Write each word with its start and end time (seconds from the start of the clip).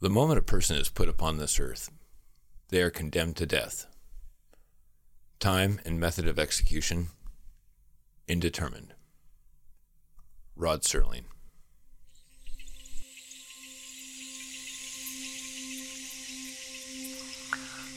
The 0.00 0.08
moment 0.08 0.38
a 0.38 0.42
person 0.42 0.76
is 0.76 0.88
put 0.88 1.08
upon 1.08 1.38
this 1.38 1.58
earth, 1.58 1.90
they 2.68 2.82
are 2.82 2.90
condemned 2.90 3.34
to 3.38 3.46
death. 3.46 3.86
Time 5.40 5.80
and 5.84 5.98
method 5.98 6.28
of 6.28 6.38
execution 6.38 7.08
indeterminate. 8.28 8.92
Rod 10.54 10.82
Serling. 10.82 11.24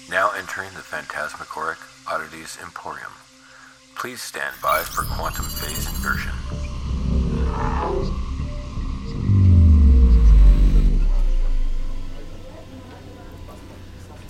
Now 0.09 0.31
entering 0.36 0.73
the 0.73 0.81
Phantasmagoric 0.81 1.77
Oddities 2.07 2.57
Emporium. 2.63 3.11
Please 3.95 4.23
stand 4.23 4.55
by 4.63 4.79
for 4.79 5.04
quantum 5.04 5.45
phase 5.45 5.88
inversion. 5.88 6.33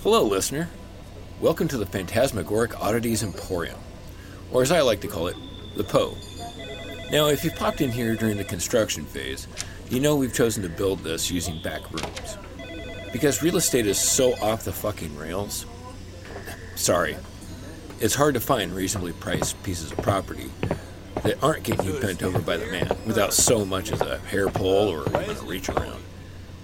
Hello, 0.02 0.24
listener. 0.24 0.68
Welcome 1.40 1.68
to 1.68 1.78
the 1.78 1.86
Phantasmagoric 1.86 2.80
Oddities 2.80 3.22
Emporium, 3.22 3.78
or 4.50 4.60
as 4.60 4.72
I 4.72 4.80
like 4.80 5.00
to 5.02 5.06
call 5.06 5.28
it, 5.28 5.36
the 5.76 5.84
PO. 5.84 6.16
Now, 7.12 7.28
if 7.28 7.44
you've 7.44 7.54
popped 7.54 7.80
in 7.80 7.92
here 7.92 8.16
during 8.16 8.36
the 8.36 8.42
construction 8.42 9.04
phase, 9.04 9.46
you 9.90 10.00
know 10.00 10.16
we've 10.16 10.34
chosen 10.34 10.64
to 10.64 10.68
build 10.68 11.04
this 11.04 11.30
using 11.30 11.62
back 11.62 11.88
rooms. 11.92 12.36
Because 13.12 13.44
real 13.44 13.56
estate 13.56 13.86
is 13.86 13.96
so 13.96 14.32
off 14.42 14.64
the 14.64 14.72
fucking 14.72 15.16
rails. 15.16 15.66
Sorry. 16.74 17.16
It's 18.00 18.16
hard 18.16 18.34
to 18.34 18.40
find 18.40 18.74
reasonably 18.74 19.12
priced 19.12 19.62
pieces 19.62 19.92
of 19.92 19.98
property 19.98 20.50
that 21.22 21.40
aren't 21.44 21.62
getting 21.62 21.86
you 21.86 22.00
bent 22.00 22.24
over 22.24 22.40
by 22.40 22.56
the 22.56 22.66
man 22.66 22.88
without 23.06 23.32
so 23.32 23.64
much 23.64 23.92
as 23.92 24.00
a 24.00 24.18
hair 24.18 24.48
pull 24.48 24.88
or 24.88 25.04
a 25.04 25.34
reach 25.44 25.68
around. 25.68 26.02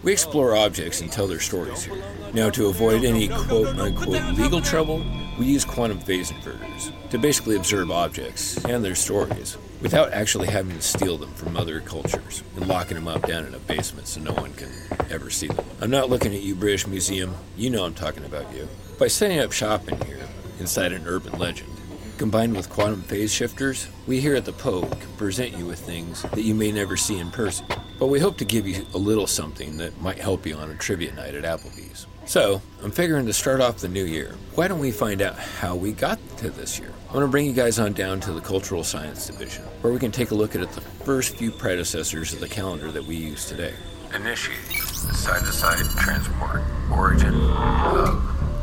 We 0.03 0.11
explore 0.11 0.57
objects 0.57 1.01
and 1.01 1.13
tell 1.13 1.29
their 1.29 1.39
stories 1.39 1.85
here. 1.85 2.03
Now, 2.35 2.51
to 2.51 2.67
avoid 2.67 3.05
any 3.05 3.29
quote 3.29 3.79
unquote 3.79 4.39
legal 4.39 4.61
trouble, 4.61 5.03
we 5.39 5.47
use 5.47 5.65
quantum 5.65 5.99
phase 5.99 6.31
inverters 6.31 6.93
to 7.11 7.19
basically 7.19 7.57
observe 7.57 7.91
objects 7.91 8.63
and 8.65 8.85
their 8.85 8.95
stories 8.95 9.57
without 9.81 10.13
actually 10.13 10.49
having 10.49 10.77
to 10.77 10.83
steal 10.83 11.17
them 11.17 11.33
from 11.35 11.57
other 11.57 11.81
cultures 11.81 12.43
and 12.57 12.67
locking 12.69 12.97
them 12.97 13.09
up 13.09 13.27
down 13.27 13.47
in 13.47 13.55
a 13.55 13.59
basement 13.59 14.09
so 14.09 14.21
no 14.21 14.33
one 14.33 14.53
can 14.55 14.71
ever 15.11 15.31
see 15.31 15.49
them. 15.49 15.65
I'm 15.81 15.91
not 15.91 16.11
looking 16.11 16.35
at 16.35 16.43
you, 16.43 16.55
British 16.55 16.87
Museum. 16.87 17.35
You 17.57 17.71
know 17.71 17.85
I'm 17.85 17.95
talking 17.95 18.25
about 18.25 18.53
you. 18.55 18.69
By 18.99 19.09
setting 19.09 19.39
up 19.39 19.53
shop 19.53 19.89
in 19.89 20.01
here, 20.03 20.27
inside 20.59 20.93
an 20.93 21.07
urban 21.07 21.39
legend, 21.39 21.71
Combined 22.19 22.57
with 22.57 22.69
quantum 22.69 23.03
phase 23.03 23.33
shifters, 23.33 23.87
we 24.09 24.21
here 24.21 24.35
at 24.35 24.45
the 24.45 24.53
PO 24.53 24.87
can 24.89 25.13
present 25.17 25.57
you 25.57 25.67
with 25.67 25.79
things 25.79 26.23
that 26.23 26.43
you 26.43 26.53
may 26.53 26.73
never 26.73 26.97
see 26.97 27.17
in 27.17 27.31
person. 27.31 27.65
But 27.97 28.09
we 28.09 28.19
hope 28.19 28.37
to 28.39 28.45
give 28.45 28.67
you 28.67 28.85
a 28.93 28.99
little 28.99 29.29
something 29.29 29.77
that 29.77 30.01
might 30.01 30.19
help 30.19 30.45
you 30.45 30.57
on 30.57 30.69
a 30.69 30.75
trivia 30.75 31.13
night 31.15 31.37
at 31.37 31.45
Applebee's. 31.45 32.09
So, 32.29 32.61
I'm 32.83 32.91
figuring 32.91 33.25
to 33.25 33.33
start 33.33 33.63
off 33.63 33.79
the 33.79 33.89
new 33.89 34.05
year. 34.05 34.35
Why 34.55 34.69
don't 34.69 34.81
we 34.81 34.91
find 34.91 35.23
out 35.23 35.39
how 35.39 35.75
we 35.75 35.93
got 35.93 36.19
to 36.37 36.51
this 36.51 36.79
year? 36.79 36.93
I'm 37.07 37.15
going 37.15 37.25
to 37.25 37.31
bring 37.31 37.47
you 37.47 37.55
guys 37.55 37.79
on 37.79 37.95
down 37.95 38.21
to 38.21 38.35
the 38.35 38.41
Cultural 38.43 38.85
Science 38.85 39.29
Division, 39.29 39.65
where 39.81 39.95
we 39.95 39.99
can 39.99 40.13
take 40.13 40.31
a 40.31 40.35
look 40.35 40.55
at 40.55 40.71
the 40.73 40.83
first 40.83 41.37
few 41.37 41.51
predecessors 41.51 42.35
of 42.35 42.41
the 42.41 42.47
calendar 42.47 42.93
that 42.93 43.03
we 43.03 43.17
use 43.17 43.47
today. 43.47 43.73
Initiate 44.15 44.59
side 44.67 45.41
to 45.41 45.53
side 45.53 45.83
transport, 45.97 46.61
origin, 46.93 47.33
hub, 47.33 48.21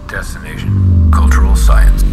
destination, 0.08 1.12
cultural 1.12 1.56
science. 1.56 2.04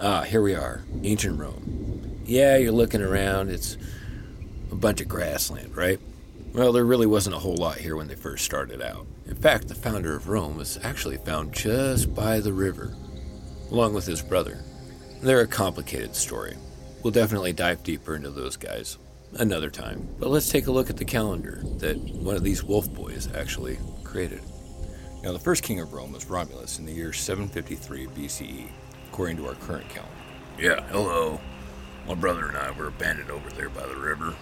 Ah, 0.00 0.22
here 0.22 0.40
we 0.40 0.54
are, 0.54 0.84
ancient 1.02 1.36
Rome. 1.36 2.20
Yeah, 2.26 2.58
you're 2.58 2.70
looking 2.70 3.02
around, 3.02 3.50
it's 3.50 3.76
a 4.70 4.76
bunch 4.76 5.00
of 5.00 5.08
grassland, 5.08 5.76
right? 5.76 5.98
Well, 6.56 6.72
there 6.72 6.86
really 6.86 7.06
wasn't 7.06 7.36
a 7.36 7.38
whole 7.38 7.56
lot 7.56 7.76
here 7.76 7.96
when 7.96 8.08
they 8.08 8.14
first 8.14 8.42
started 8.42 8.80
out. 8.80 9.06
In 9.26 9.34
fact, 9.34 9.68
the 9.68 9.74
founder 9.74 10.16
of 10.16 10.30
Rome 10.30 10.56
was 10.56 10.78
actually 10.82 11.18
found 11.18 11.52
just 11.52 12.14
by 12.14 12.40
the 12.40 12.54
river, 12.54 12.96
along 13.70 13.92
with 13.92 14.06
his 14.06 14.22
brother. 14.22 14.64
They're 15.20 15.42
a 15.42 15.46
complicated 15.46 16.16
story. 16.16 16.56
We'll 17.02 17.10
definitely 17.10 17.52
dive 17.52 17.82
deeper 17.82 18.16
into 18.16 18.30
those 18.30 18.56
guys 18.56 18.96
another 19.34 19.68
time. 19.68 20.08
But 20.18 20.30
let's 20.30 20.48
take 20.48 20.66
a 20.66 20.72
look 20.72 20.88
at 20.88 20.96
the 20.96 21.04
calendar 21.04 21.60
that 21.76 21.98
one 21.98 22.36
of 22.36 22.42
these 22.42 22.64
wolf 22.64 22.90
boys 22.90 23.28
actually 23.34 23.76
created. 24.02 24.40
Now, 25.22 25.32
the 25.32 25.38
first 25.38 25.62
king 25.62 25.80
of 25.80 25.92
Rome 25.92 26.12
was 26.12 26.24
Romulus 26.24 26.78
in 26.78 26.86
the 26.86 26.92
year 26.94 27.12
753 27.12 28.06
BCE 28.06 28.70
according 29.08 29.36
to 29.36 29.48
our 29.48 29.56
current 29.56 29.90
calendar. 29.90 30.14
Yeah, 30.58 30.80
hello. 30.88 31.38
My 32.08 32.14
brother 32.14 32.48
and 32.48 32.56
I 32.56 32.70
were 32.70 32.88
abandoned 32.88 33.30
over 33.30 33.50
there 33.50 33.68
by 33.68 33.86
the 33.86 33.96
river, 33.96 34.28
and 34.28 34.36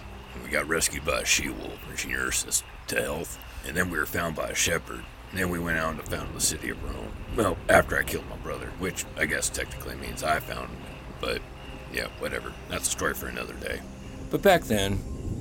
we 0.45 0.51
got 0.51 0.67
rescued 0.67 1.03
by 1.03 1.21
a 1.21 1.25
she 1.25 1.49
wolf, 1.49 1.79
and 1.89 1.97
she 1.97 2.09
nursed 2.09 2.47
us 2.47 2.63
to 2.87 3.01
health. 3.01 3.39
And 3.67 3.75
then 3.75 3.89
we 3.89 3.97
were 3.97 4.05
found 4.05 4.35
by 4.35 4.49
a 4.49 4.55
shepherd. 4.55 5.03
And 5.31 5.39
then 5.39 5.49
we 5.49 5.57
went 5.57 5.77
out 5.77 5.95
and 5.95 6.03
found 6.03 6.33
the 6.35 6.39
city 6.39 6.69
of 6.69 6.83
Rome. 6.83 7.11
Well, 7.35 7.57
after 7.67 7.97
I 7.97 8.03
killed 8.03 8.29
my 8.29 8.37
brother, 8.37 8.67
which 8.77 9.05
I 9.17 9.25
guess 9.25 9.49
technically 9.49 9.95
means 9.95 10.23
I 10.23 10.39
found 10.39 10.69
him. 10.69 10.77
But 11.19 11.41
yeah, 11.91 12.07
whatever. 12.19 12.53
That's 12.69 12.87
a 12.87 12.91
story 12.91 13.15
for 13.15 13.27
another 13.27 13.55
day. 13.55 13.81
But 14.29 14.43
back 14.43 14.65
then, 14.65 14.99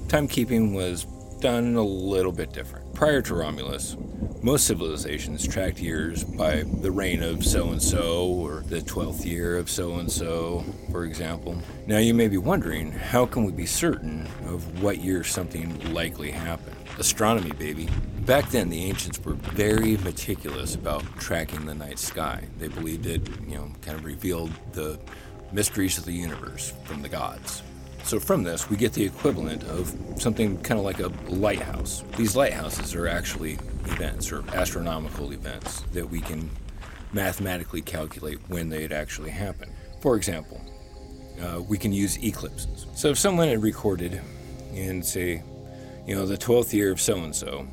timekeeping 0.08 0.74
was 0.74 1.04
done 1.40 1.76
a 1.76 1.82
little 1.82 2.32
bit 2.32 2.52
different. 2.54 2.94
Prior 2.94 3.20
to 3.22 3.34
Romulus, 3.34 3.96
most 4.44 4.66
civilizations 4.66 5.48
tracked 5.48 5.80
years 5.80 6.22
by 6.22 6.64
the 6.82 6.90
reign 6.90 7.22
of 7.22 7.42
so 7.42 7.70
and 7.70 7.82
so 7.82 8.26
or 8.26 8.62
the 8.66 8.80
12th 8.80 9.24
year 9.24 9.56
of 9.56 9.70
so 9.70 9.94
and 9.94 10.12
so, 10.12 10.62
for 10.92 11.06
example. 11.06 11.56
Now 11.86 11.96
you 11.96 12.12
may 12.12 12.28
be 12.28 12.36
wondering, 12.36 12.92
how 12.92 13.24
can 13.24 13.44
we 13.44 13.52
be 13.52 13.64
certain 13.64 14.28
of 14.44 14.82
what 14.82 14.98
year 14.98 15.24
something 15.24 15.94
likely 15.94 16.30
happened? 16.30 16.76
Astronomy, 16.98 17.52
baby. 17.52 17.88
Back 18.26 18.50
then, 18.50 18.68
the 18.68 18.84
ancients 18.84 19.18
were 19.24 19.32
very 19.32 19.96
meticulous 19.96 20.74
about 20.74 21.04
tracking 21.18 21.64
the 21.64 21.74
night 21.74 21.98
sky. 21.98 22.44
They 22.58 22.68
believed 22.68 23.06
it, 23.06 23.26
you 23.48 23.54
know, 23.54 23.72
kind 23.80 23.98
of 23.98 24.04
revealed 24.04 24.50
the 24.72 25.00
mysteries 25.52 25.96
of 25.96 26.04
the 26.04 26.12
universe 26.12 26.74
from 26.84 27.00
the 27.00 27.08
gods. 27.08 27.62
So 28.02 28.20
from 28.20 28.42
this, 28.42 28.68
we 28.68 28.76
get 28.76 28.92
the 28.92 29.06
equivalent 29.06 29.64
of 29.64 29.96
something 30.18 30.60
kind 30.60 30.78
of 30.78 30.84
like 30.84 31.00
a 31.00 31.10
lighthouse. 31.30 32.04
These 32.18 32.36
lighthouses 32.36 32.94
are 32.94 33.08
actually 33.08 33.56
events 33.86 34.32
or 34.32 34.44
astronomical 34.54 35.32
events 35.32 35.82
that 35.92 36.08
we 36.08 36.20
can 36.20 36.50
mathematically 37.12 37.80
calculate 37.80 38.38
when 38.48 38.68
they'd 38.68 38.92
actually 38.92 39.30
happen. 39.30 39.70
For 40.00 40.16
example, 40.16 40.60
uh, 41.40 41.62
we 41.62 41.78
can 41.78 41.92
use 41.92 42.22
eclipses. 42.22 42.86
So 42.94 43.08
if 43.08 43.18
someone 43.18 43.48
had 43.48 43.62
recorded 43.62 44.20
in, 44.72 45.02
say, 45.02 45.42
you 46.06 46.14
know, 46.14 46.26
the 46.26 46.36
12th 46.36 46.72
year 46.72 46.92
of 46.92 47.00
so 47.00 47.16
and 47.18 47.34
so, 47.34 47.66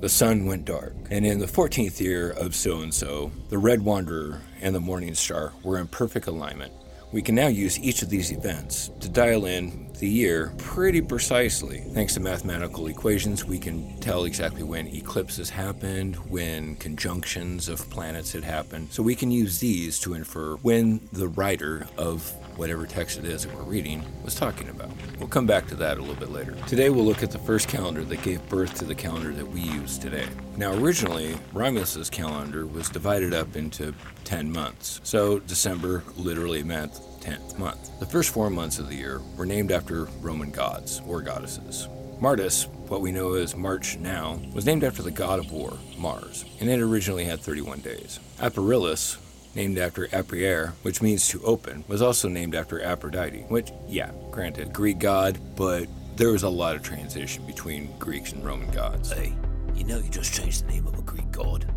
the 0.00 0.08
sun 0.08 0.46
went 0.46 0.64
dark. 0.64 0.94
And 1.10 1.26
in 1.26 1.38
the 1.38 1.46
14th 1.46 2.00
year 2.00 2.30
of 2.30 2.54
so 2.54 2.80
and 2.80 2.94
so, 2.94 3.32
the 3.48 3.58
red 3.58 3.82
wanderer 3.82 4.40
and 4.60 4.74
the 4.74 4.80
morning 4.80 5.14
star 5.14 5.52
were 5.62 5.78
in 5.78 5.88
perfect 5.88 6.26
alignment. 6.26 6.72
We 7.12 7.22
can 7.22 7.34
now 7.34 7.48
use 7.48 7.78
each 7.80 8.02
of 8.02 8.10
these 8.10 8.30
events 8.30 8.90
to 9.00 9.08
dial 9.08 9.46
in 9.46 9.87
the 9.98 10.08
year 10.08 10.52
pretty 10.58 11.00
precisely. 11.00 11.80
Thanks 11.92 12.14
to 12.14 12.20
mathematical 12.20 12.86
equations, 12.86 13.44
we 13.44 13.58
can 13.58 13.98
tell 14.00 14.24
exactly 14.24 14.62
when 14.62 14.86
eclipses 14.88 15.50
happened, 15.50 16.16
when 16.30 16.76
conjunctions 16.76 17.68
of 17.68 17.88
planets 17.90 18.32
had 18.32 18.44
happened. 18.44 18.88
So 18.92 19.02
we 19.02 19.14
can 19.14 19.30
use 19.30 19.58
these 19.58 19.98
to 20.00 20.14
infer 20.14 20.56
when 20.56 21.00
the 21.12 21.28
writer 21.28 21.86
of 21.96 22.30
whatever 22.56 22.86
text 22.86 23.18
it 23.18 23.24
is 23.24 23.44
that 23.44 23.54
we're 23.54 23.62
reading 23.62 24.04
was 24.24 24.34
talking 24.34 24.68
about. 24.68 24.90
We'll 25.18 25.28
come 25.28 25.46
back 25.46 25.66
to 25.68 25.74
that 25.76 25.98
a 25.98 26.00
little 26.00 26.16
bit 26.16 26.30
later. 26.30 26.56
Today 26.66 26.90
we'll 26.90 27.04
look 27.04 27.22
at 27.22 27.30
the 27.30 27.38
first 27.38 27.68
calendar 27.68 28.04
that 28.04 28.22
gave 28.22 28.46
birth 28.48 28.74
to 28.78 28.84
the 28.84 28.94
calendar 28.94 29.32
that 29.32 29.46
we 29.46 29.60
use 29.60 29.98
today. 29.98 30.26
Now 30.56 30.74
originally, 30.74 31.34
Romulus's 31.52 32.10
calendar 32.10 32.66
was 32.66 32.88
divided 32.88 33.32
up 33.32 33.56
into 33.56 33.94
10 34.24 34.50
months. 34.50 35.00
So 35.04 35.38
December 35.40 36.02
literally 36.16 36.62
meant 36.62 37.00
10th 37.28 37.58
month. 37.58 37.98
The 38.00 38.06
first 38.06 38.30
4 38.30 38.48
months 38.48 38.78
of 38.78 38.88
the 38.88 38.94
year 38.94 39.20
were 39.36 39.46
named 39.46 39.70
after 39.70 40.04
Roman 40.20 40.50
gods 40.50 41.02
or 41.06 41.20
goddesses. 41.20 41.88
Martis, 42.20 42.66
what 42.88 43.00
we 43.00 43.12
know 43.12 43.34
as 43.34 43.54
March 43.54 43.98
now, 43.98 44.40
was 44.54 44.64
named 44.64 44.82
after 44.82 45.02
the 45.02 45.10
god 45.10 45.38
of 45.38 45.52
war, 45.52 45.74
Mars, 45.98 46.44
and 46.60 46.70
it 46.70 46.80
originally 46.80 47.24
had 47.24 47.40
31 47.40 47.80
days. 47.80 48.18
Aprilis 48.38 49.18
named 49.54 49.78
after 49.78 50.06
Apriere, 50.08 50.72
which 50.82 51.02
means 51.02 51.28
to 51.28 51.42
open, 51.44 51.84
was 51.86 52.02
also 52.02 52.28
named 52.28 52.54
after 52.54 52.82
Aphrodite, 52.82 53.44
which, 53.48 53.70
yeah, 53.86 54.10
granted, 54.30 54.72
Greek 54.72 54.98
god, 54.98 55.38
but 55.54 55.86
there 56.16 56.32
was 56.32 56.42
a 56.42 56.48
lot 56.48 56.74
of 56.74 56.82
transition 56.82 57.44
between 57.46 57.96
Greeks 57.98 58.32
and 58.32 58.44
Roman 58.44 58.70
gods. 58.70 59.12
Hey, 59.12 59.34
you 59.74 59.84
know 59.84 59.98
you 59.98 60.08
just 60.08 60.34
changed 60.34 60.64
the 60.64 60.72
name 60.72 60.86
of 60.86 60.98
a 60.98 61.02
Greek 61.02 61.30
god. 61.30 61.72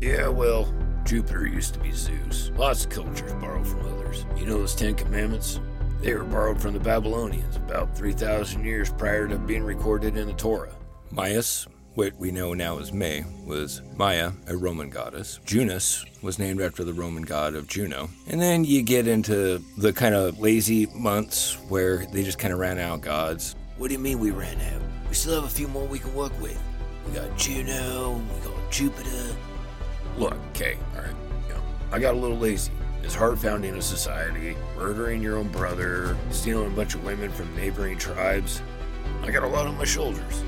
Yeah, 0.00 0.28
well, 0.28 0.72
Jupiter 1.04 1.46
used 1.46 1.74
to 1.74 1.80
be 1.80 1.92
Zeus. 1.92 2.50
Lots 2.56 2.84
of 2.84 2.90
cultures 2.90 3.32
borrow 3.34 3.64
from 3.64 3.89
others. 4.10 4.26
You 4.36 4.46
know 4.46 4.58
those 4.58 4.74
Ten 4.74 4.94
Commandments? 4.94 5.60
They 6.00 6.14
were 6.14 6.24
borrowed 6.24 6.60
from 6.60 6.72
the 6.72 6.80
Babylonians 6.80 7.56
about 7.56 7.96
3,000 7.96 8.64
years 8.64 8.90
prior 8.90 9.28
to 9.28 9.38
being 9.38 9.62
recorded 9.62 10.16
in 10.16 10.26
the 10.26 10.32
Torah. 10.34 10.74
Maius, 11.10 11.66
what 11.94 12.16
we 12.16 12.30
know 12.30 12.54
now 12.54 12.78
as 12.78 12.92
May, 12.92 13.24
was 13.44 13.82
Maya, 13.96 14.32
a 14.46 14.56
Roman 14.56 14.88
goddess. 14.88 15.40
Junus 15.44 16.04
was 16.22 16.38
named 16.38 16.60
after 16.60 16.84
the 16.84 16.92
Roman 16.92 17.22
god 17.22 17.54
of 17.54 17.68
Juno. 17.68 18.08
And 18.28 18.40
then 18.40 18.64
you 18.64 18.82
get 18.82 19.06
into 19.06 19.62
the 19.76 19.92
kind 19.92 20.14
of 20.14 20.38
lazy 20.38 20.86
months 20.94 21.54
where 21.68 22.06
they 22.06 22.22
just 22.22 22.38
kind 22.38 22.54
of 22.54 22.60
ran 22.60 22.78
out 22.78 23.02
gods. 23.02 23.56
What 23.76 23.88
do 23.88 23.94
you 23.94 23.98
mean 23.98 24.18
we 24.18 24.30
ran 24.30 24.60
out? 24.60 24.82
We 25.08 25.14
still 25.14 25.34
have 25.34 25.44
a 25.44 25.48
few 25.48 25.68
more 25.68 25.86
we 25.86 25.98
can 25.98 26.14
work 26.14 26.38
with. 26.40 26.58
we 27.06 27.12
got 27.12 27.36
Juno, 27.36 28.12
we 28.12 28.48
got 28.48 28.70
Jupiter. 28.70 29.36
Look, 30.16 30.36
okay, 30.50 30.78
alright, 30.96 31.14
you 31.48 31.54
know, 31.54 31.60
I 31.92 31.98
got 31.98 32.14
a 32.14 32.18
little 32.18 32.38
lazy. 32.38 32.72
It's 33.02 33.14
hard 33.14 33.38
founding 33.38 33.74
a 33.74 33.82
society, 33.82 34.56
murdering 34.76 35.22
your 35.22 35.36
own 35.36 35.48
brother, 35.48 36.16
stealing 36.30 36.68
a 36.72 36.76
bunch 36.76 36.94
of 36.94 37.04
women 37.04 37.30
from 37.30 37.54
neighboring 37.56 37.98
tribes. 37.98 38.62
I 39.22 39.30
got 39.30 39.42
a 39.42 39.48
lot 39.48 39.66
on 39.66 39.76
my 39.76 39.84
shoulders. 39.84 40.44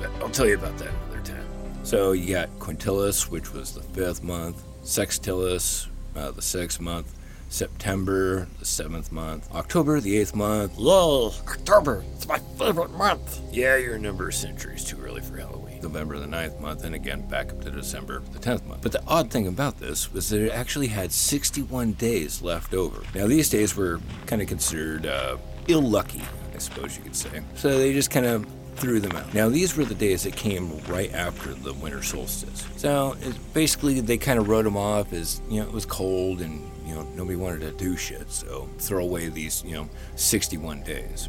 But 0.00 0.10
I'll 0.20 0.30
tell 0.30 0.46
you 0.46 0.56
about 0.56 0.76
that 0.78 0.90
another 1.06 1.22
time. 1.22 1.46
So 1.84 2.12
you 2.12 2.34
got 2.34 2.50
Quintilis, 2.58 3.30
which 3.30 3.52
was 3.52 3.72
the 3.72 3.82
fifth 3.82 4.22
month, 4.22 4.62
Sextilis, 4.82 5.86
uh, 6.16 6.30
the 6.30 6.42
sixth 6.42 6.80
month, 6.80 7.12
September, 7.48 8.48
the 8.58 8.64
seventh 8.64 9.12
month, 9.12 9.48
October, 9.54 10.00
the 10.00 10.18
eighth 10.18 10.34
month. 10.34 10.76
Yay, 10.76 11.30
October. 11.46 12.04
It's 12.16 12.26
my 12.26 12.38
favorite 12.58 12.90
month. 12.92 13.40
Yeah, 13.52 13.76
your 13.76 13.98
number 13.98 14.28
of 14.28 14.34
centuries 14.34 14.84
too 14.84 15.00
early 15.00 15.20
for 15.20 15.36
Halloween. 15.36 15.63
November 15.84 16.18
the 16.18 16.26
ninth 16.26 16.60
month, 16.60 16.84
and 16.84 16.94
again 16.94 17.26
back 17.28 17.50
up 17.50 17.62
to 17.62 17.70
December 17.70 18.22
the 18.32 18.38
10th 18.38 18.64
month. 18.66 18.82
But 18.82 18.92
the 18.92 19.02
odd 19.06 19.30
thing 19.30 19.46
about 19.46 19.78
this 19.78 20.12
was 20.12 20.28
that 20.30 20.40
it 20.40 20.50
actually 20.50 20.88
had 20.88 21.12
61 21.12 21.92
days 21.92 22.42
left 22.42 22.74
over. 22.74 23.02
Now, 23.14 23.26
these 23.26 23.48
days 23.48 23.76
were 23.76 24.00
kind 24.26 24.42
of 24.42 24.48
considered 24.48 25.06
uh, 25.06 25.36
ill 25.68 25.82
lucky, 25.82 26.22
I 26.54 26.58
suppose 26.58 26.96
you 26.96 27.02
could 27.02 27.16
say. 27.16 27.42
So 27.54 27.78
they 27.78 27.92
just 27.92 28.10
kind 28.10 28.26
of 28.26 28.46
threw 28.76 29.00
them 29.00 29.12
out. 29.12 29.32
Now, 29.34 29.48
these 29.48 29.76
were 29.76 29.84
the 29.84 29.94
days 29.94 30.24
that 30.24 30.34
came 30.34 30.78
right 30.86 31.12
after 31.14 31.54
the 31.54 31.72
winter 31.74 32.02
solstice. 32.02 32.66
So 32.76 33.16
basically, 33.52 34.00
they 34.00 34.16
kind 34.16 34.38
of 34.38 34.48
wrote 34.48 34.64
them 34.64 34.76
off 34.76 35.12
as, 35.12 35.40
you 35.48 35.60
know, 35.60 35.66
it 35.66 35.72
was 35.72 35.86
cold 35.86 36.40
and, 36.40 36.68
you 36.86 36.94
know, 36.94 37.02
nobody 37.14 37.36
wanted 37.36 37.60
to 37.60 37.72
do 37.72 37.96
shit. 37.96 38.30
So 38.30 38.68
throw 38.78 39.04
away 39.04 39.28
these, 39.28 39.62
you 39.64 39.74
know, 39.74 39.88
61 40.16 40.82
days. 40.82 41.28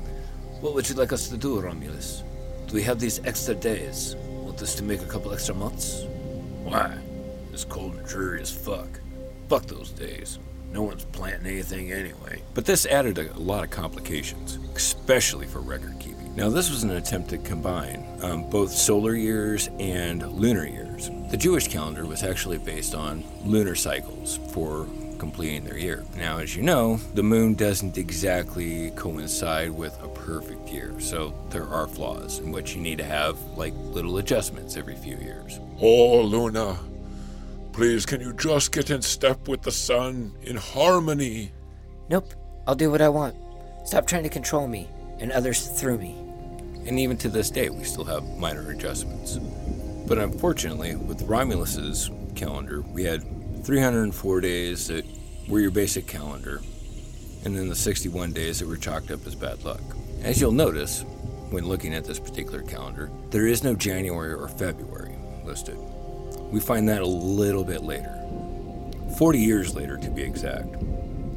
What 0.62 0.74
would 0.74 0.90
you 0.90 0.96
like 0.96 1.14
us 1.14 1.30
to 1.30 1.38
do, 1.38 1.60
Romulus? 1.60 2.24
Do 2.68 2.76
we 2.76 2.82
have 2.84 3.00
these 3.00 3.20
extra 3.26 3.54
days? 3.54 4.16
Want 4.56 4.64
us 4.64 4.76
to 4.76 4.84
make 4.84 5.02
a 5.02 5.06
couple 5.06 5.34
extra 5.34 5.54
months? 5.54 6.06
Why? 6.64 6.98
It's 7.52 7.66
cold 7.66 7.96
and 7.96 8.08
dreary 8.08 8.42
as 8.42 8.50
fuck. 8.50 8.88
Fuck 9.50 9.66
those 9.66 9.90
days. 9.90 10.40
No 10.72 10.82
one's 10.82 11.04
planting 11.04 11.48
anything 11.48 11.92
anyway. 11.92 12.42
But 12.54 12.64
this 12.64 12.86
added 12.86 13.18
a, 13.18 13.34
a 13.34 13.38
lot 13.38 13.66
of 13.66 13.70
complications, 13.70 14.58
especially 14.74 15.46
for 15.46 15.60
record 15.60 16.00
keeping. 16.00 16.34
Now, 16.38 16.48
this 16.48 16.70
was 16.70 16.84
an 16.84 16.92
attempt 16.92 17.32
to 17.32 17.38
combine 17.40 18.08
um, 18.22 18.50
both 18.50 18.72
solar 18.72 19.14
years 19.14 19.70
and 19.78 20.26
lunar 20.32 20.66
years. 20.66 21.12
The 21.32 21.38
Jewish 21.38 21.68
calendar 21.68 22.06
was 22.06 22.24
actually 22.24 22.58
based 22.58 22.96
on 22.96 23.26
lunar 23.44 23.76
cycles 23.76 24.40
for 24.54 24.88
completing 25.16 25.64
their 25.64 25.78
year. 25.78 26.04
Now, 26.18 26.38
as 26.38 26.56
you 26.56 26.62
know, 26.62 26.98
the 27.14 27.24
moon 27.24 27.54
doesn't 27.56 27.98
exactly 27.98 28.92
coincide 28.92 29.72
with 29.72 29.98
a 30.02 30.08
perfect 30.08 30.70
year, 30.70 30.94
so 31.00 31.34
there 31.50 31.68
are 31.68 31.88
flaws 31.88 32.40
in 32.40 32.52
which 32.52 32.76
you 32.76 32.82
need 32.82 32.98
to 33.00 33.04
have 33.04 33.40
like 33.58 33.74
little 33.76 34.18
adjustments 34.18 34.78
every 34.78 34.96
few 34.96 35.18
years. 35.18 35.60
Oh, 35.82 36.22
Luna, 36.22 36.78
please 37.74 38.06
can 38.06 38.22
you 38.22 38.34
just 38.34 38.72
get 38.72 38.90
in 38.90 39.02
step 39.02 39.48
with 39.48 39.62
the 39.62 39.72
sun 39.72 40.34
in 40.44 40.56
harmony? 40.56 41.52
Nope, 42.10 42.34
I'll 42.68 42.76
do 42.76 42.92
what 42.92 43.02
I 43.02 43.10
want. 43.10 43.36
Stop 43.86 44.08
trying 44.08 44.24
to 44.24 44.30
control 44.30 44.68
me 44.68 44.90
and 45.20 45.32
others 45.32 45.68
through 45.68 45.98
me. 45.98 46.16
And 46.88 47.00
even 47.00 47.18
to 47.18 47.30
this 47.30 47.50
day, 47.50 47.70
we 47.70 47.84
still 47.84 48.04
have 48.04 48.24
minor 48.38 48.70
adjustments. 48.70 49.38
But 50.08 50.20
unfortunately, 50.20 50.96
with 50.96 51.28
Romulus's 51.28 52.12
calendar, 52.36 52.82
we 52.82 53.04
had 53.04 53.24
304 53.66 54.42
days 54.42 54.88
that 54.90 55.04
were 55.50 55.60
your 55.60 55.72
basic 55.72 56.06
calendar, 56.06 56.62
and 57.44 57.58
then 57.58 57.68
the 57.68 57.76
61 57.76 58.32
days 58.32 58.60
that 58.60 58.68
were 58.68 58.78
chalked 58.78 59.10
up 59.10 59.26
as 59.26 59.34
bad 59.34 59.64
luck. 59.64 59.82
As 60.22 60.40
you'll 60.40 60.52
notice, 60.52 61.04
when 61.50 61.68
looking 61.68 61.92
at 61.92 62.06
this 62.06 62.20
particular 62.20 62.62
calendar, 62.62 63.10
there 63.32 63.48
is 63.48 63.64
no 63.64 63.74
January 63.74 64.34
or 64.34 64.48
February 64.48 65.16
listed. 65.44 65.78
We 66.52 66.60
find 66.60 66.88
that 66.90 67.02
a 67.02 67.08
little 67.08 67.64
bit 67.64 67.82
later. 67.82 68.22
40 69.18 69.40
years 69.40 69.74
later, 69.74 69.98
to 69.98 70.12
be 70.12 70.22
exact. 70.22 70.72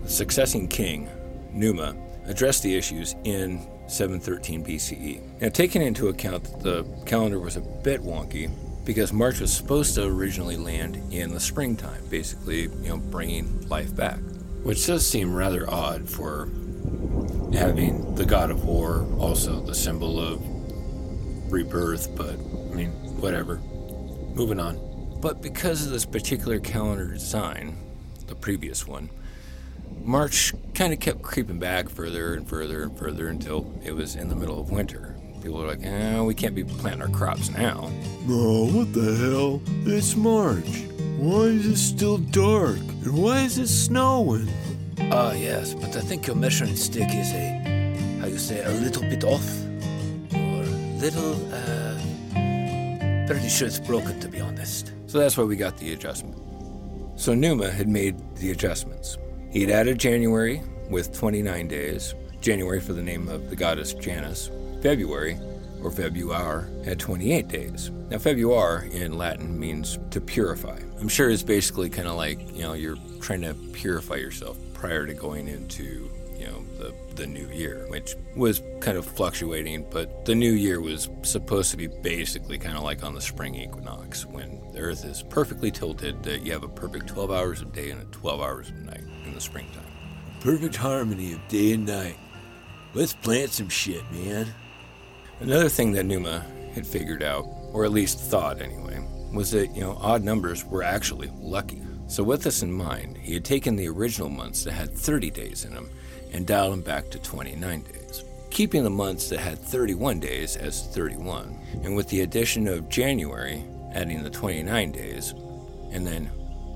The 0.03 0.11
succeeding 0.11 0.69
king, 0.69 1.09
Numa, 1.55 1.97
addressed 2.27 2.63
the 2.63 2.77
issues 2.77 3.15
in 3.25 3.67
713 3.87 4.63
BCE. 4.67 5.41
Now, 5.41 5.49
taking 5.49 5.81
into 5.81 6.09
account 6.09 6.45
that 6.45 6.61
the 6.61 6.85
calendar 7.07 7.41
was 7.41 7.57
a 7.57 7.63
bit 7.63 8.03
wonky, 8.03 8.51
because 8.89 9.13
March 9.13 9.39
was 9.39 9.53
supposed 9.53 9.95
to 9.95 10.03
originally 10.03 10.57
land 10.57 10.97
in 11.13 11.35
the 11.35 11.39
springtime, 11.39 12.03
basically, 12.09 12.63
you 12.63 12.89
know, 12.89 12.97
bringing 12.97 13.69
life 13.69 13.95
back. 13.95 14.19
Which 14.63 14.87
does 14.87 15.07
seem 15.07 15.35
rather 15.35 15.69
odd 15.69 16.09
for 16.09 16.47
having 17.53 18.15
the 18.15 18.25
god 18.25 18.51
of 18.51 18.65
war, 18.65 19.07
also 19.19 19.61
the 19.61 19.75
symbol 19.75 20.19
of 20.19 20.41
rebirth, 21.53 22.17
but 22.17 22.33
I 22.33 22.75
mean, 22.75 22.89
whatever. 23.21 23.57
Moving 24.35 24.59
on. 24.59 24.81
But 25.21 25.43
because 25.43 25.85
of 25.85 25.93
this 25.93 26.07
particular 26.07 26.59
calendar 26.59 27.09
design, 27.09 27.77
the 28.27 28.37
previous 28.37 28.87
one, 28.87 29.11
March 30.03 30.55
kind 30.73 30.95
of 30.95 31.01
kept 31.01 31.21
creeping 31.21 31.59
back 31.59 31.91
further 31.91 32.33
and 32.33 32.49
further 32.49 32.85
and 32.85 32.99
further 32.99 33.29
until 33.29 33.71
it 33.85 33.93
was 33.93 34.17
in 34.17 34.31
the 34.31 34.37
middle 34.37 34.59
of 34.59 34.71
winter. 34.71 35.18
People 35.43 35.61
were 35.61 35.67
like, 35.67 35.85
eh, 35.85 36.21
we 36.21 36.35
can't 36.35 36.55
be 36.55 36.65
planting 36.65 37.03
our 37.03 37.09
crops 37.09 37.51
now. 37.51 37.91
Oh, 38.29 38.71
what 38.73 38.93
the 38.93 39.15
hell? 39.15 39.63
It's 39.87 40.17
March. 40.17 40.85
Why 41.19 41.45
is 41.45 41.67
it 41.67 41.77
still 41.77 42.19
dark? 42.19 42.79
And 42.79 43.23
why 43.23 43.41
is 43.43 43.59
it 43.59 43.69
snowing? 43.69 44.49
Ah, 45.13 45.33
yes, 45.33 45.75
but 45.75 45.97
I 45.97 46.01
think 46.01 46.27
your 46.27 46.37
measuring 46.37 46.77
stick 46.77 47.09
is 47.11 47.33
a, 47.33 48.19
how 48.21 48.27
you 48.27 48.39
say, 48.39 48.63
a 48.65 48.71
little 48.71 49.03
bit 49.03 49.25
off. 49.25 49.49
Or 50.35 50.65
little, 51.01 51.35
uh, 51.55 53.27
pretty 53.27 53.49
sure 53.49 53.69
it's 53.69 53.79
broken, 53.79 54.19
to 54.21 54.29
be 54.29 54.41
honest. 54.41 54.93
So 55.07 55.19
that's 55.19 55.37
why 55.37 55.45
we 55.45 55.57
got 55.57 55.77
the 55.79 55.93
adjustment. 55.93 56.37
So 57.17 57.35
Numa 57.35 57.71
had 57.71 57.89
made 57.89 58.17
the 58.37 58.51
adjustments. 58.51 59.19
He 59.51 59.63
had 59.63 59.71
added 59.71 59.99
January 59.99 60.63
with 60.91 61.17
29 61.17 61.69
days, 61.69 62.15
January 62.41 62.81
for 62.81 62.93
the 62.93 63.03
name 63.03 63.29
of 63.29 63.51
the 63.51 63.57
goddess 63.57 63.95
Janus. 63.95 64.51
February, 64.83 65.39
or 65.83 65.91
Februar, 65.91 66.85
had 66.85 66.99
28 66.99 67.49
days. 67.49 67.91
Now, 68.11 68.17
Februar 68.19 68.91
in 68.91 69.19
Latin 69.19 69.59
means 69.59 69.99
to 70.11 70.21
purify. 70.21 70.79
I'm 71.01 71.09
sure 71.09 71.31
it's 71.31 71.43
basically 71.43 71.91
kind 71.91 72.09
of 72.09 72.17
like, 72.17 72.41
you 72.55 72.63
know, 72.63 72.73
you're 72.73 72.97
trying 73.21 73.43
to 73.43 73.55
purify 73.73 74.17
yourself 74.17 74.57
prior 74.73 75.07
to 75.07 75.15
going 75.15 75.49
into, 75.49 76.11
you 76.37 76.47
know, 76.47 76.65
the, 76.79 76.95
the 77.15 77.27
new 77.27 77.49
year, 77.49 77.87
which 77.89 78.15
was 78.37 78.63
kind 78.81 78.97
of 78.97 79.05
fluctuating, 79.05 79.87
but 79.91 80.25
the 80.25 80.35
new 80.35 80.53
year 80.53 80.81
was 80.81 81.09
supposed 81.23 81.71
to 81.73 81.77
be 81.77 81.89
basically 81.89 82.59
kind 82.59 82.77
of 82.77 82.83
like 82.83 83.05
on 83.05 83.15
the 83.15 83.21
spring 83.21 83.55
equinox 83.55 84.25
when 84.25 84.61
the 84.73 84.81
earth 84.81 85.05
is 85.05 85.23
perfectly 85.25 85.71
tilted, 85.71 86.23
that 86.23 86.43
you 86.43 86.53
have 86.53 86.63
a 86.63 86.69
perfect 86.69 87.09
12 87.09 87.31
hours 87.31 87.61
of 87.61 87.73
day 87.73 87.91
and 87.91 88.11
12 88.13 88.41
hours 88.41 88.69
of 88.71 88.77
night 88.77 89.05
in 89.25 89.35
the 89.35 89.41
springtime. 89.41 89.85
Perfect 90.41 90.77
harmony 90.77 91.33
of 91.33 91.49
day 91.49 91.73
and 91.73 91.87
night. 91.87 92.17
Let's 92.95 93.13
plant 93.13 93.51
some 93.51 93.69
shit, 93.69 94.03
man. 94.11 94.47
Another 95.41 95.69
thing 95.69 95.93
that 95.93 96.05
Numa 96.05 96.45
had 96.75 96.87
figured 96.87 97.23
out, 97.23 97.47
or 97.73 97.85
at 97.85 97.93
least 97.93 98.19
thought 98.19 98.61
anyway, 98.61 98.99
was 99.33 99.53
that, 99.53 99.69
you 99.69 99.81
know, 99.81 99.97
odd 100.01 100.25
numbers 100.25 100.65
were 100.65 100.83
actually 100.83 101.31
lucky. 101.39 101.81
So, 102.09 102.25
with 102.25 102.43
this 102.43 102.63
in 102.63 102.73
mind, 102.73 103.17
he 103.19 103.35
had 103.35 103.45
taken 103.45 103.77
the 103.77 103.89
original 103.89 104.31
months 104.31 104.65
that 104.65 104.73
had 104.73 104.93
30 104.93 105.31
days 105.31 105.65
in 105.65 105.75
them 105.75 105.91
and 106.33 106.47
dialed 106.47 106.73
them 106.73 106.81
back 106.81 107.11
to 107.11 107.19
29 107.21 107.83
days, 107.83 108.25
keeping 108.51 108.83
the 108.83 108.91
months 108.91 109.29
that 109.29 109.39
had 109.39 109.59
31 109.59 110.19
days 110.19 110.57
as 110.57 110.89
31. 110.89 111.57
And 111.85 111.95
with 111.95 112.09
the 112.09 112.23
addition 112.23 112.67
of 112.67 112.89
January, 112.89 113.63
adding 113.93 114.23
the 114.25 114.31
29 114.31 114.91
days, 114.91 115.35
and 115.93 116.05
then 116.05 116.31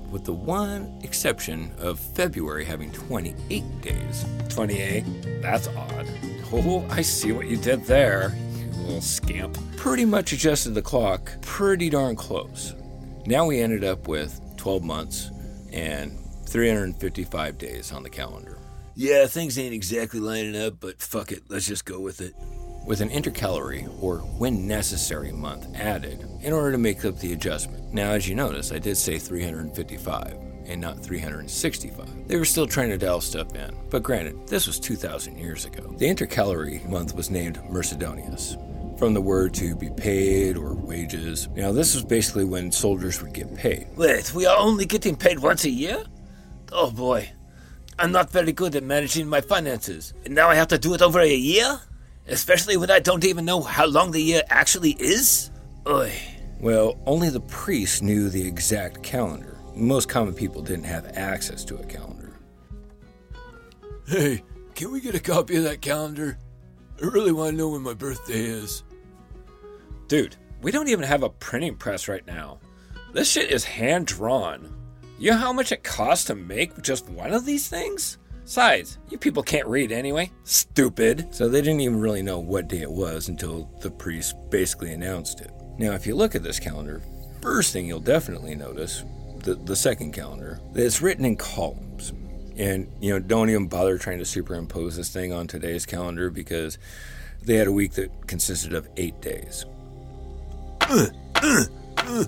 with 0.09 0.23
the 0.23 0.33
one 0.33 0.99
exception 1.03 1.71
of 1.79 1.99
February 1.99 2.63
having 2.63 2.91
28 2.91 3.81
days. 3.81 4.25
28? 4.49 5.03
That's 5.41 5.67
odd. 5.69 6.07
Oh, 6.53 6.85
I 6.91 7.01
see 7.01 7.31
what 7.31 7.47
you 7.47 7.57
did 7.57 7.83
there, 7.85 8.31
little 8.83 9.01
scamp. 9.01 9.57
Pretty 9.77 10.05
much 10.05 10.33
adjusted 10.33 10.71
the 10.71 10.81
clock 10.81 11.31
pretty 11.41 11.89
darn 11.89 12.15
close. 12.15 12.75
Now 13.25 13.45
we 13.45 13.59
ended 13.59 13.83
up 13.83 14.07
with 14.07 14.39
12 14.57 14.83
months 14.83 15.31
and 15.71 16.17
355 16.47 17.57
days 17.57 17.91
on 17.91 18.03
the 18.03 18.09
calendar. 18.09 18.57
Yeah, 18.95 19.25
things 19.25 19.57
ain't 19.57 19.73
exactly 19.73 20.19
lining 20.19 20.55
up, 20.55 20.75
but 20.79 21.01
fuck 21.01 21.31
it, 21.31 21.43
let's 21.49 21.67
just 21.67 21.85
go 21.85 21.99
with 21.99 22.21
it. 22.21 22.35
With 22.85 23.01
an 23.01 23.09
intercalary, 23.09 23.87
or 24.01 24.17
when 24.17 24.67
necessary 24.67 25.31
month, 25.31 25.67
added 25.75 26.27
in 26.41 26.53
order 26.53 26.73
to 26.73 26.77
make 26.77 27.05
up 27.05 27.17
the 27.17 27.33
adjustment. 27.33 27.93
Now, 27.93 28.11
as 28.11 28.27
you 28.27 28.35
notice, 28.35 28.71
I 28.71 28.77
did 28.77 28.97
say 28.97 29.17
355 29.17 30.37
and 30.65 30.81
not 30.81 30.99
365. 30.99 32.27
They 32.27 32.37
were 32.37 32.45
still 32.45 32.67
trying 32.67 32.89
to 32.89 32.97
dial 32.97 33.21
stuff 33.21 33.55
in, 33.55 33.75
but 33.89 34.03
granted, 34.03 34.47
this 34.47 34.67
was 34.67 34.79
2,000 34.79 35.37
years 35.37 35.65
ago. 35.65 35.95
The 35.97 36.07
intercalary 36.07 36.81
month 36.87 37.15
was 37.15 37.29
named 37.31 37.57
Mercedonius, 37.69 38.57
from 39.03 39.13
the 39.13 39.19
word 39.19 39.53
to 39.53 39.75
be 39.75 39.89
paid 39.89 40.55
or 40.55 40.73
wages. 40.73 41.49
Now, 41.57 41.73
this 41.73 41.93
was 41.93 42.05
basically 42.05 42.45
when 42.45 42.71
soldiers 42.71 43.21
would 43.21 43.33
get 43.33 43.53
paid. 43.53 43.85
Wait, 43.97 44.33
we 44.33 44.45
are 44.45 44.57
only 44.57 44.85
getting 44.85 45.17
paid 45.17 45.39
once 45.39 45.65
a 45.65 45.69
year? 45.69 46.05
Oh 46.71 46.89
boy. 46.89 47.29
I'm 47.99 48.13
not 48.13 48.29
very 48.29 48.53
good 48.53 48.77
at 48.77 48.83
managing 48.83 49.27
my 49.27 49.41
finances. 49.41 50.13
And 50.23 50.33
now 50.33 50.47
I 50.47 50.55
have 50.55 50.69
to 50.69 50.77
do 50.77 50.93
it 50.93 51.01
over 51.01 51.19
a 51.19 51.35
year? 51.35 51.81
Especially 52.29 52.77
when 52.77 52.89
I 52.89 52.99
don't 52.99 53.25
even 53.25 53.43
know 53.43 53.59
how 53.59 53.87
long 53.87 54.11
the 54.11 54.21
year 54.21 54.41
actually 54.49 54.91
is? 54.91 55.51
Oy. 55.85 56.13
Well, 56.61 56.97
only 57.05 57.27
the 57.27 57.41
priests 57.41 58.01
knew 58.01 58.29
the 58.29 58.47
exact 58.47 59.03
calendar. 59.03 59.57
Most 59.75 60.07
common 60.07 60.33
people 60.33 60.61
didn't 60.61 60.85
have 60.85 61.11
access 61.17 61.65
to 61.65 61.75
a 61.75 61.83
calendar. 61.83 62.39
Hey, 64.07 64.43
can 64.75 64.93
we 64.93 65.01
get 65.01 65.13
a 65.13 65.19
copy 65.19 65.57
of 65.57 65.63
that 65.63 65.81
calendar? 65.81 66.37
I 67.01 67.07
really 67.07 67.33
want 67.33 67.51
to 67.51 67.57
know 67.57 67.67
when 67.67 67.81
my 67.81 67.93
birthday 67.93 68.45
is. 68.45 68.81
Dude, 70.13 70.35
we 70.61 70.69
don't 70.69 70.89
even 70.89 71.05
have 71.05 71.23
a 71.23 71.29
printing 71.29 71.75
press 71.75 72.07
right 72.07 72.23
now. 72.27 72.59
This 73.13 73.31
shit 73.31 73.49
is 73.49 73.63
hand 73.63 74.05
drawn. 74.05 74.71
You 75.17 75.31
know 75.31 75.37
how 75.37 75.51
much 75.51 75.71
it 75.71 75.83
costs 75.83 76.25
to 76.25 76.35
make 76.35 76.83
just 76.83 77.09
one 77.09 77.33
of 77.33 77.47
these 77.47 77.67
things? 77.67 78.19
Besides, 78.43 78.99
you 79.09 79.17
people 79.17 79.41
can't 79.41 79.65
read 79.65 79.91
anyway. 79.91 80.31
Stupid. 80.43 81.33
So 81.33 81.49
they 81.49 81.61
didn't 81.61 81.79
even 81.79 81.99
really 81.99 82.21
know 82.21 82.37
what 82.37 82.67
day 82.67 82.81
it 82.81 82.91
was 82.91 83.27
until 83.27 83.71
the 83.81 83.89
priest 83.89 84.35
basically 84.51 84.93
announced 84.93 85.41
it. 85.41 85.49
Now, 85.79 85.93
if 85.93 86.05
you 86.05 86.13
look 86.13 86.35
at 86.35 86.43
this 86.43 86.59
calendar, 86.59 87.01
first 87.41 87.73
thing 87.73 87.87
you'll 87.87 87.99
definitely 87.99 88.53
notice 88.53 89.03
the, 89.37 89.55
the 89.55 89.75
second 89.75 90.13
calendar, 90.13 90.59
it's 90.75 91.01
written 91.01 91.25
in 91.25 91.37
columns. 91.37 92.13
And, 92.55 92.87
you 93.01 93.09
know, 93.09 93.19
don't 93.19 93.49
even 93.49 93.67
bother 93.67 93.97
trying 93.97 94.19
to 94.19 94.25
superimpose 94.25 94.95
this 94.95 95.09
thing 95.09 95.33
on 95.33 95.47
today's 95.47 95.87
calendar 95.87 96.29
because 96.29 96.77
they 97.41 97.55
had 97.55 97.65
a 97.65 97.71
week 97.71 97.93
that 97.93 98.27
consisted 98.27 98.75
of 98.75 98.87
eight 98.95 99.19
days. 99.19 99.65
Uh, 100.89 101.07
uh, 101.35 101.63
uh. 101.97 102.23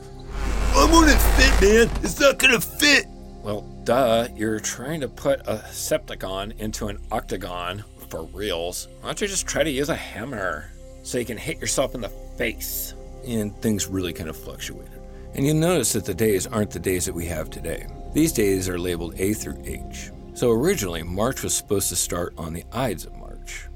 Why 0.75 0.89
won't 0.91 1.09
it 1.09 1.17
fit, 1.17 1.61
man? 1.61 2.03
It's 2.03 2.19
not 2.19 2.39
gonna 2.39 2.59
fit. 2.59 3.05
Well, 3.43 3.61
duh, 3.83 4.27
you're 4.35 4.59
trying 4.59 5.01
to 5.01 5.07
put 5.07 5.41
a 5.41 5.57
Septicon 5.69 6.57
into 6.59 6.87
an 6.87 6.99
octagon 7.11 7.83
for 8.09 8.23
reals. 8.25 8.87
Why 9.01 9.09
don't 9.09 9.21
you 9.21 9.27
just 9.27 9.47
try 9.47 9.63
to 9.63 9.69
use 9.69 9.89
a 9.89 9.95
hammer 9.95 10.71
so 11.03 11.17
you 11.17 11.25
can 11.25 11.37
hit 11.37 11.59
yourself 11.59 11.95
in 11.95 12.01
the 12.01 12.09
face? 12.09 12.93
And 13.27 13.55
things 13.61 13.87
really 13.87 14.13
kind 14.13 14.29
of 14.29 14.37
fluctuated. 14.37 15.01
And 15.33 15.45
you'll 15.45 15.55
notice 15.55 15.93
that 15.93 16.05
the 16.05 16.13
days 16.13 16.47
aren't 16.47 16.71
the 16.71 16.79
days 16.79 17.05
that 17.05 17.13
we 17.13 17.25
have 17.25 17.49
today. 17.49 17.87
These 18.13 18.31
days 18.31 18.69
are 18.69 18.79
labeled 18.79 19.19
A 19.19 19.33
through 19.33 19.61
H. 19.65 20.11
So 20.33 20.51
originally, 20.51 21.03
March 21.03 21.43
was 21.43 21.55
supposed 21.55 21.89
to 21.89 21.95
start 21.95 22.33
on 22.37 22.53
the 22.53 22.63
Ides 22.71 23.05
of 23.05 23.13
March, 23.15 23.67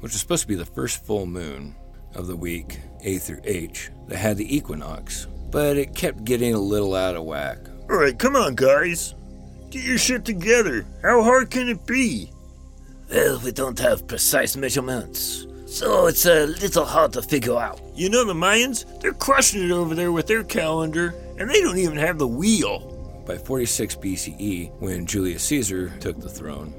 which 0.00 0.12
was 0.12 0.20
supposed 0.20 0.42
to 0.42 0.48
be 0.48 0.54
the 0.54 0.66
first 0.66 1.04
full 1.04 1.26
moon 1.26 1.74
of 2.14 2.26
the 2.26 2.36
week, 2.36 2.80
A 3.02 3.18
through 3.18 3.40
H, 3.44 3.90
that 4.08 4.16
had 4.16 4.36
the 4.36 4.56
equinox, 4.56 5.26
but 5.50 5.76
it 5.76 5.94
kept 5.94 6.24
getting 6.24 6.54
a 6.54 6.58
little 6.58 6.94
out 6.94 7.16
of 7.16 7.24
whack. 7.24 7.58
All 7.90 7.96
right, 7.96 8.18
come 8.18 8.36
on, 8.36 8.54
guys. 8.54 9.14
Get 9.70 9.84
your 9.84 9.98
shit 9.98 10.24
together. 10.24 10.86
How 11.02 11.22
hard 11.22 11.50
can 11.50 11.68
it 11.68 11.86
be? 11.86 12.30
Well, 13.10 13.40
we 13.44 13.52
don't 13.52 13.78
have 13.78 14.06
precise 14.06 14.56
measurements, 14.56 15.46
so 15.66 16.06
it's 16.06 16.26
a 16.26 16.46
little 16.46 16.84
hard 16.84 17.12
to 17.14 17.22
figure 17.22 17.58
out. 17.58 17.80
You 17.94 18.08
know 18.08 18.24
the 18.24 18.32
Mayans? 18.34 19.00
They're 19.00 19.12
crushing 19.12 19.62
it 19.62 19.70
over 19.70 19.94
there 19.94 20.12
with 20.12 20.26
their 20.26 20.44
calendar, 20.44 21.14
and 21.38 21.50
they 21.50 21.60
don't 21.60 21.78
even 21.78 21.98
have 21.98 22.18
the 22.18 22.26
wheel. 22.26 22.90
By 23.26 23.38
46 23.38 23.96
BCE, 23.96 24.40
E, 24.40 24.66
when 24.78 25.06
Julius 25.06 25.42
Caesar 25.44 25.90
took 26.00 26.20
the 26.20 26.28
throne, 26.28 26.72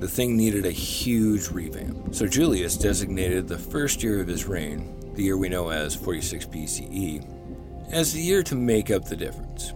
the 0.00 0.08
thing 0.08 0.36
needed 0.36 0.64
a 0.64 0.70
huge 0.70 1.48
revamp. 1.48 2.14
So 2.14 2.26
Julius 2.26 2.76
designated 2.76 3.46
the 3.46 3.58
first 3.58 4.02
year 4.02 4.20
of 4.20 4.26
his 4.26 4.46
reign, 4.46 5.12
the 5.14 5.22
year 5.22 5.36
we 5.36 5.50
know 5.50 5.68
as 5.68 5.94
46 5.94 6.46
BCE, 6.46 7.92
as 7.92 8.14
the 8.14 8.20
year 8.20 8.42
to 8.44 8.54
make 8.54 8.90
up 8.90 9.04
the 9.04 9.16
difference. 9.16 9.74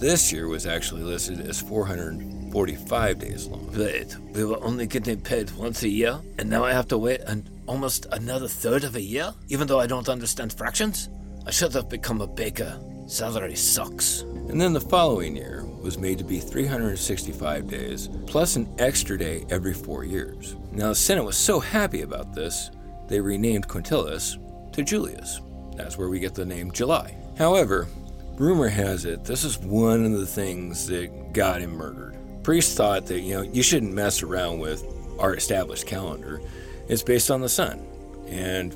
This 0.00 0.32
year 0.32 0.48
was 0.48 0.66
actually 0.66 1.02
listed 1.02 1.40
as 1.40 1.60
445 1.60 3.18
days 3.18 3.46
long. 3.46 3.70
Wait, 3.76 4.16
we 4.32 4.44
were 4.44 4.62
only 4.64 4.86
getting 4.86 5.20
paid 5.20 5.50
once 5.52 5.82
a 5.82 5.88
year, 5.88 6.20
and 6.38 6.48
now 6.48 6.64
I 6.64 6.72
have 6.72 6.88
to 6.88 6.98
wait 6.98 7.20
an, 7.22 7.46
almost 7.66 8.06
another 8.12 8.48
third 8.48 8.84
of 8.84 8.96
a 8.96 9.00
year, 9.00 9.34
even 9.48 9.66
though 9.66 9.80
I 9.80 9.86
don't 9.86 10.08
understand 10.08 10.54
fractions? 10.54 11.10
I 11.46 11.50
should 11.50 11.74
have 11.74 11.90
become 11.90 12.22
a 12.22 12.26
baker. 12.26 12.80
Salary 13.06 13.56
sucks. 13.56 14.22
And 14.48 14.60
then 14.60 14.72
the 14.72 14.80
following 14.80 15.36
year 15.36 15.65
was 15.86 15.96
made 15.96 16.18
to 16.18 16.24
be 16.24 16.40
365 16.40 17.68
days, 17.68 18.08
plus 18.26 18.56
an 18.56 18.68
extra 18.78 19.16
day 19.16 19.46
every 19.48 19.72
four 19.72 20.04
years. 20.04 20.56
Now, 20.72 20.88
the 20.88 20.94
Senate 20.94 21.24
was 21.24 21.38
so 21.38 21.60
happy 21.60 22.02
about 22.02 22.34
this, 22.34 22.70
they 23.08 23.20
renamed 23.20 23.68
Quintilis 23.68 24.36
to 24.72 24.82
Julius. 24.82 25.40
That's 25.76 25.96
where 25.96 26.08
we 26.08 26.18
get 26.18 26.34
the 26.34 26.44
name 26.44 26.72
July. 26.72 27.16
However, 27.38 27.86
rumor 28.34 28.68
has 28.68 29.04
it 29.04 29.24
this 29.24 29.44
is 29.44 29.58
one 29.58 30.04
of 30.04 30.12
the 30.18 30.26
things 30.26 30.86
that 30.88 31.32
got 31.32 31.62
him 31.62 31.70
murdered. 31.70 32.16
Priests 32.42 32.74
thought 32.74 33.06
that, 33.06 33.20
you 33.20 33.34
know, 33.34 33.42
you 33.42 33.62
shouldn't 33.62 33.92
mess 33.92 34.22
around 34.22 34.58
with 34.58 34.84
our 35.18 35.34
established 35.34 35.86
calendar. 35.86 36.40
It's 36.88 37.02
based 37.02 37.30
on 37.30 37.40
the 37.40 37.48
sun. 37.48 37.86
And 38.26 38.74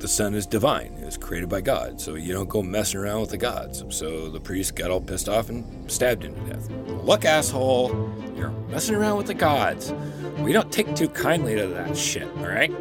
the 0.00 0.08
sun 0.08 0.34
is 0.34 0.46
divine. 0.46 0.94
It 1.00 1.04
was 1.04 1.16
created 1.16 1.48
by 1.48 1.60
God, 1.60 2.00
so 2.00 2.14
you 2.14 2.32
don't 2.32 2.48
go 2.48 2.62
messing 2.62 3.00
around 3.00 3.20
with 3.20 3.30
the 3.30 3.36
gods. 3.36 3.84
So 3.90 4.30
the 4.30 4.40
priest 4.40 4.74
got 4.74 4.90
all 4.90 5.00
pissed 5.00 5.28
off 5.28 5.50
and 5.50 5.90
stabbed 5.90 6.24
him 6.24 6.34
to 6.34 6.52
death. 6.52 6.70
Look, 7.04 7.24
asshole, 7.24 7.90
you're 8.36 8.50
messing 8.68 8.94
around 8.94 9.18
with 9.18 9.26
the 9.26 9.34
gods. 9.34 9.92
We 10.38 10.52
don't 10.52 10.72
take 10.72 10.94
too 10.96 11.08
kindly 11.08 11.54
to 11.56 11.66
that 11.66 11.96
shit, 11.96 12.26
alright? 12.38 12.74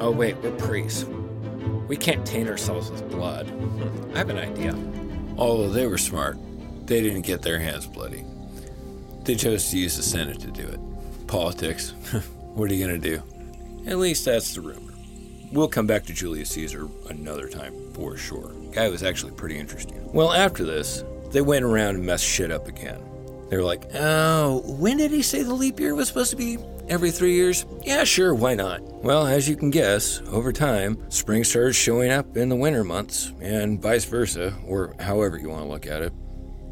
Oh, 0.00 0.10
wait, 0.10 0.36
we're 0.38 0.50
priests. 0.52 1.04
We 1.86 1.96
can't 1.96 2.26
taint 2.26 2.48
ourselves 2.48 2.90
with 2.90 3.08
blood. 3.08 3.48
I 4.14 4.18
have 4.18 4.30
an 4.30 4.38
idea. 4.38 4.74
Although 5.38 5.70
they 5.70 5.86
were 5.86 5.98
smart, 5.98 6.36
they 6.86 7.00
didn't 7.00 7.22
get 7.22 7.42
their 7.42 7.60
hands 7.60 7.86
bloody. 7.86 8.24
They 9.22 9.36
chose 9.36 9.70
to 9.70 9.78
use 9.78 9.96
the 9.96 10.02
Senate 10.02 10.40
to 10.40 10.50
do 10.50 10.66
it. 10.66 11.26
Politics. 11.28 11.90
what 12.54 12.70
are 12.70 12.74
you 12.74 12.84
going 12.84 13.00
to 13.00 13.16
do? 13.16 13.22
At 13.86 13.98
least 13.98 14.24
that's 14.24 14.54
the 14.54 14.60
rumor. 14.60 14.93
We'll 15.54 15.68
come 15.68 15.86
back 15.86 16.04
to 16.06 16.12
Julius 16.12 16.50
Caesar 16.50 16.88
another 17.08 17.48
time 17.48 17.72
for 17.92 18.16
sure. 18.16 18.52
Guy 18.72 18.88
was 18.88 19.04
actually 19.04 19.30
pretty 19.34 19.56
interesting. 19.56 20.12
Well, 20.12 20.32
after 20.32 20.64
this, 20.64 21.04
they 21.30 21.42
went 21.42 21.64
around 21.64 21.94
and 21.94 22.04
messed 22.04 22.24
shit 22.24 22.50
up 22.50 22.66
again. 22.66 23.00
They 23.50 23.56
were 23.56 23.62
like, 23.62 23.84
oh, 23.94 24.64
when 24.66 24.96
did 24.96 25.12
he 25.12 25.22
say 25.22 25.44
the 25.44 25.54
leap 25.54 25.78
year 25.78 25.94
was 25.94 26.08
supposed 26.08 26.30
to 26.30 26.36
be? 26.36 26.58
Every 26.88 27.12
three 27.12 27.34
years? 27.34 27.66
Yeah, 27.84 28.02
sure, 28.02 28.34
why 28.34 28.56
not? 28.56 28.82
Well, 28.82 29.28
as 29.28 29.48
you 29.48 29.54
can 29.54 29.70
guess, 29.70 30.20
over 30.26 30.52
time, 30.52 30.98
spring 31.08 31.44
started 31.44 31.74
showing 31.74 32.10
up 32.10 32.36
in 32.36 32.48
the 32.48 32.56
winter 32.56 32.82
months, 32.82 33.32
and 33.40 33.80
vice 33.80 34.06
versa, 34.06 34.54
or 34.66 34.96
however 34.98 35.38
you 35.38 35.50
want 35.50 35.62
to 35.62 35.68
look 35.68 35.86
at 35.86 36.02
it. 36.02 36.12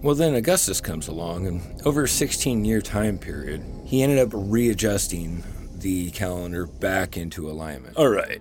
Well, 0.03 0.17
then 0.17 0.35
Augustus 0.35 0.81
comes 0.81 1.07
along, 1.07 1.47
and 1.47 1.63
over 1.87 2.03
a 2.03 2.09
16 2.09 2.65
year 2.65 2.83
time 2.83 3.17
period, 3.17 3.63
he 3.85 4.03
ended 4.03 4.19
up 4.19 4.31
readjusting 4.33 5.45
the 5.83 6.11
calendar 6.13 6.67
back 6.67 7.17
into 7.17 7.51
alignment. 7.51 7.97
All 7.97 8.09
right, 8.09 8.41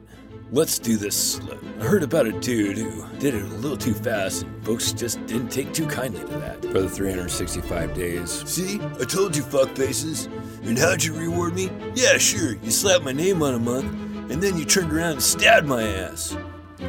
let's 0.51 0.79
do 0.79 0.95
this 0.97 1.15
slow. 1.15 1.57
I 1.79 1.83
heard 1.83 2.03
about 2.03 2.27
a 2.27 2.31
dude 2.39 2.77
who 2.77 3.05
did 3.17 3.33
it 3.35 3.43
a 3.43 3.47
little 3.55 3.77
too 3.77 3.93
fast, 3.93 4.43
and 4.43 4.65
folks 4.65 4.93
just 4.93 5.23
didn't 5.25 5.49
take 5.49 5.73
too 5.73 5.87
kindly 5.87 6.21
to 6.21 6.37
that. 6.39 6.61
For 6.61 6.81
the 6.81 6.89
365 6.89 7.93
days, 7.93 8.29
See? 8.49 8.79
I 8.99 9.03
told 9.05 9.35
you, 9.35 9.43
fuck 9.43 9.75
faces. 9.75 10.27
And 10.63 10.77
how'd 10.77 11.03
you 11.03 11.13
reward 11.13 11.55
me? 11.55 11.69
Yeah, 11.95 12.17
sure. 12.19 12.53
You 12.63 12.71
slapped 12.71 13.03
my 13.03 13.11
name 13.11 13.41
on 13.41 13.55
a 13.55 13.59
month, 13.59 13.91
and 14.31 14.41
then 14.41 14.57
you 14.57 14.63
turned 14.65 14.93
around 14.93 15.13
and 15.13 15.23
stabbed 15.23 15.67
my 15.67 15.83
ass. 15.83 16.37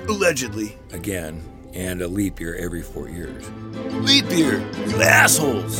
Allegedly. 0.08 0.78
again, 0.92 1.42
and 1.74 2.02
a 2.02 2.08
leap 2.08 2.38
year 2.40 2.54
every 2.56 2.82
four 2.82 3.08
years. 3.08 3.50
Leap 4.04 4.30
year, 4.30 4.58
you 4.86 5.02
assholes. 5.02 5.78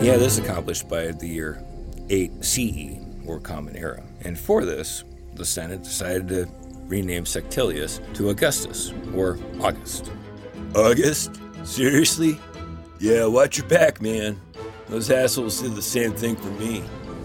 Had 0.00 0.20
this 0.20 0.38
accomplished 0.38 0.88
by 0.88 1.08
the 1.08 1.26
year 1.28 1.62
8 2.08 2.44
CE, 2.44 2.98
or 3.26 3.40
Common 3.40 3.76
Era. 3.76 4.02
And 4.22 4.38
for 4.38 4.64
this, 4.64 5.04
the 5.34 5.44
Senate 5.44 5.82
decided 5.82 6.28
to 6.28 6.48
rename 6.86 7.26
Sectilius 7.26 8.00
to 8.14 8.30
Augustus, 8.30 8.92
or 9.14 9.38
August. 9.60 10.10
August? 10.74 11.40
Seriously? 11.64 12.38
Yeah, 13.00 13.26
watch 13.26 13.58
your 13.58 13.66
back, 13.66 14.00
man. 14.00 14.40
Those 14.88 15.10
assholes 15.10 15.60
did 15.60 15.74
the 15.74 15.82
same 15.82 16.12
thing 16.12 16.36
for 16.36 16.50
me. 16.52 16.84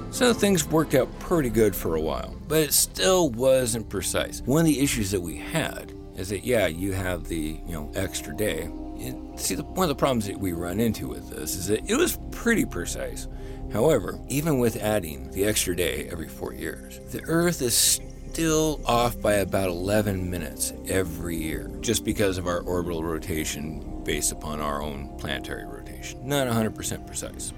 So 0.10 0.34
things 0.34 0.68
worked 0.68 0.94
out 0.94 1.08
pretty 1.20 1.50
good 1.50 1.76
for 1.76 1.96
a 1.96 2.02
while, 2.02 2.36
but 2.48 2.60
it 2.60 2.74
still 2.74 3.30
wasn't 3.30 3.88
precise. 3.88 4.42
One 4.42 4.62
of 4.62 4.66
the 4.66 4.82
issues 4.82 5.12
that 5.12 5.22
we 5.22 5.38
had 5.38 5.94
is 6.18 6.30
that 6.30 6.44
yeah, 6.44 6.68
you 6.68 6.92
have 6.92 7.26
the 7.26 7.60
you 7.66 7.74
know 7.74 7.92
extra 7.96 8.36
day. 8.36 8.64
And 8.64 9.40
see, 9.40 9.56
the, 9.56 9.64
one 9.64 9.86
of 9.86 9.90
the 9.90 9.96
problems 9.96 10.28
that 10.28 10.38
we 10.38 10.52
run 10.52 10.80
into 10.80 11.08
with 11.08 11.30
this 11.30 11.56
is 11.56 11.68
that 11.68 11.90
it 11.90 11.96
was 11.96 12.20
pretty 12.32 12.66
precise. 12.66 13.28
However, 13.74 14.20
even 14.28 14.60
with 14.60 14.76
adding 14.76 15.32
the 15.32 15.46
extra 15.46 15.76
day 15.76 16.10
every 16.12 16.28
four 16.28 16.54
years, 16.54 17.00
the 17.12 17.24
Earth 17.24 17.62
is 17.62 17.74
still 17.74 18.82
off 18.86 19.20
by 19.22 19.36
about 19.36 19.70
11 19.70 20.30
minutes 20.30 20.74
every 20.88 21.38
year, 21.38 21.72
just 21.80 22.04
because 22.04 22.38
of 22.38 22.48
our 22.48 22.60
orbital 22.62 23.04
rotation 23.04 24.04
based 24.04 24.34
upon 24.34 24.60
our 24.60 24.82
own 24.82 25.16
planetary 25.18 25.66
rotation. 25.66 26.28
Not 26.28 26.48
100% 26.48 27.08
precise. 27.08 27.54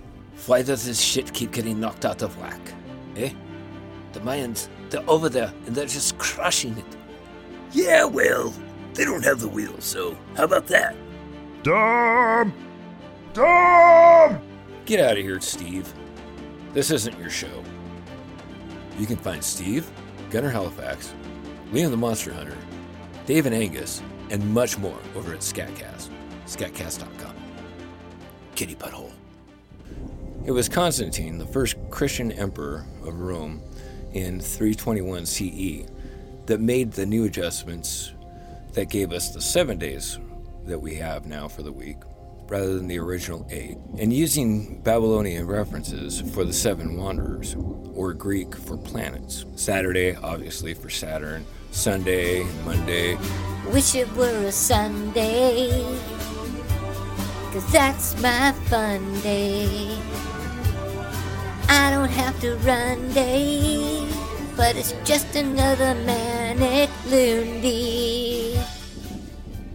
Why 0.46 0.62
does 0.62 0.86
this 0.86 1.02
shit 1.02 1.34
keep 1.34 1.52
getting 1.52 1.80
knocked 1.80 2.06
out 2.06 2.22
of 2.22 2.38
whack? 2.40 2.62
Eh? 3.16 3.34
The 4.12 4.20
Mayans, 4.20 4.68
they're 4.92 5.10
over 5.10 5.30
there, 5.30 5.52
and 5.66 5.76
they're 5.76 5.86
just 5.88 6.18
crushing 6.20 6.78
it. 6.78 6.98
Yeah, 7.72 8.06
well, 8.06 8.54
they 8.94 9.04
don't 9.04 9.24
have 9.24 9.40
the 9.40 9.48
wheel, 9.48 9.80
so 9.80 10.16
how 10.36 10.44
about 10.44 10.68
that? 10.68 10.96
Dom! 11.64 12.54
Dom! 13.34 14.40
Get 14.86 15.00
out 15.00 15.18
of 15.18 15.24
here, 15.24 15.40
Steve. 15.40 15.92
This 16.74 16.90
isn't 16.90 17.20
your 17.20 17.30
show. 17.30 17.64
You 18.98 19.06
can 19.06 19.18
find 19.18 19.44
Steve, 19.44 19.90
Gunnar 20.32 20.50
Halifax, 20.50 21.14
Liam 21.72 21.92
the 21.92 21.98
Monster 21.98 22.34
Hunter, 22.34 22.58
Dave 23.28 23.46
and 23.46 23.54
Angus, 23.54 24.02
and 24.32 24.54
much 24.54 24.80
more 24.80 24.98
over 25.16 25.34
at 25.34 25.40
Scatcast. 25.40 26.10
scatcast.com. 26.48 27.36
Kitty 28.56 28.76
butthole. 28.76 29.12
It 30.46 30.52
was 30.52 30.68
Constantine, 30.68 31.38
the 31.38 31.46
first 31.46 31.78
Christian 31.92 32.32
emperor 32.32 32.86
of 33.06 33.20
Rome 33.20 33.62
in 34.14 34.40
321 34.40 35.26
CE, 35.28 35.88
that 36.48 36.60
made 36.60 36.92
the 36.92 37.06
new 37.06 37.26
adjustments 37.26 38.14
that 38.74 38.90
gave 38.90 39.14
us 39.14 39.30
the 39.30 39.42
seven 39.42 39.78
days 39.78 40.18
that 40.66 40.80
we 40.80 40.96
have 40.96 41.28
now 41.28 41.48
for 41.48 41.62
the 41.62 41.72
week, 41.72 41.98
rather 42.54 42.78
than 42.78 42.88
the 42.88 43.00
original 43.00 43.48
eight, 43.50 43.78
and 43.98 44.14
using 44.14 44.80
Babylonian 44.84 45.48
references 45.48 46.22
for 46.36 46.44
the 46.44 46.54
seven 46.54 46.98
wanderers, 46.98 47.56
or 47.96 48.14
Greek 48.14 48.56
for 48.56 48.78
planets. 48.78 49.46
Saturday, 49.56 50.16
obviously, 50.18 50.76
for 50.76 50.88
Saturn, 50.88 51.48
Sunday, 51.72 52.44
Monday. 52.64 53.18
Wish 53.72 53.96
it 53.96 54.08
were 54.14 54.46
a 54.46 54.52
Sunday. 54.52 55.84
Cause 57.52 57.72
that's 57.72 58.22
my 58.22 58.52
fun 58.70 59.02
day. 59.22 59.98
I 61.70 61.90
don't 61.90 62.12
have 62.12 62.40
to 62.42 62.56
run 62.58 63.12
day. 63.14 64.08
But 64.56 64.76
it's 64.76 64.94
just 65.04 65.36
another 65.36 65.96
manic 66.06 66.92
loony. 67.08 68.33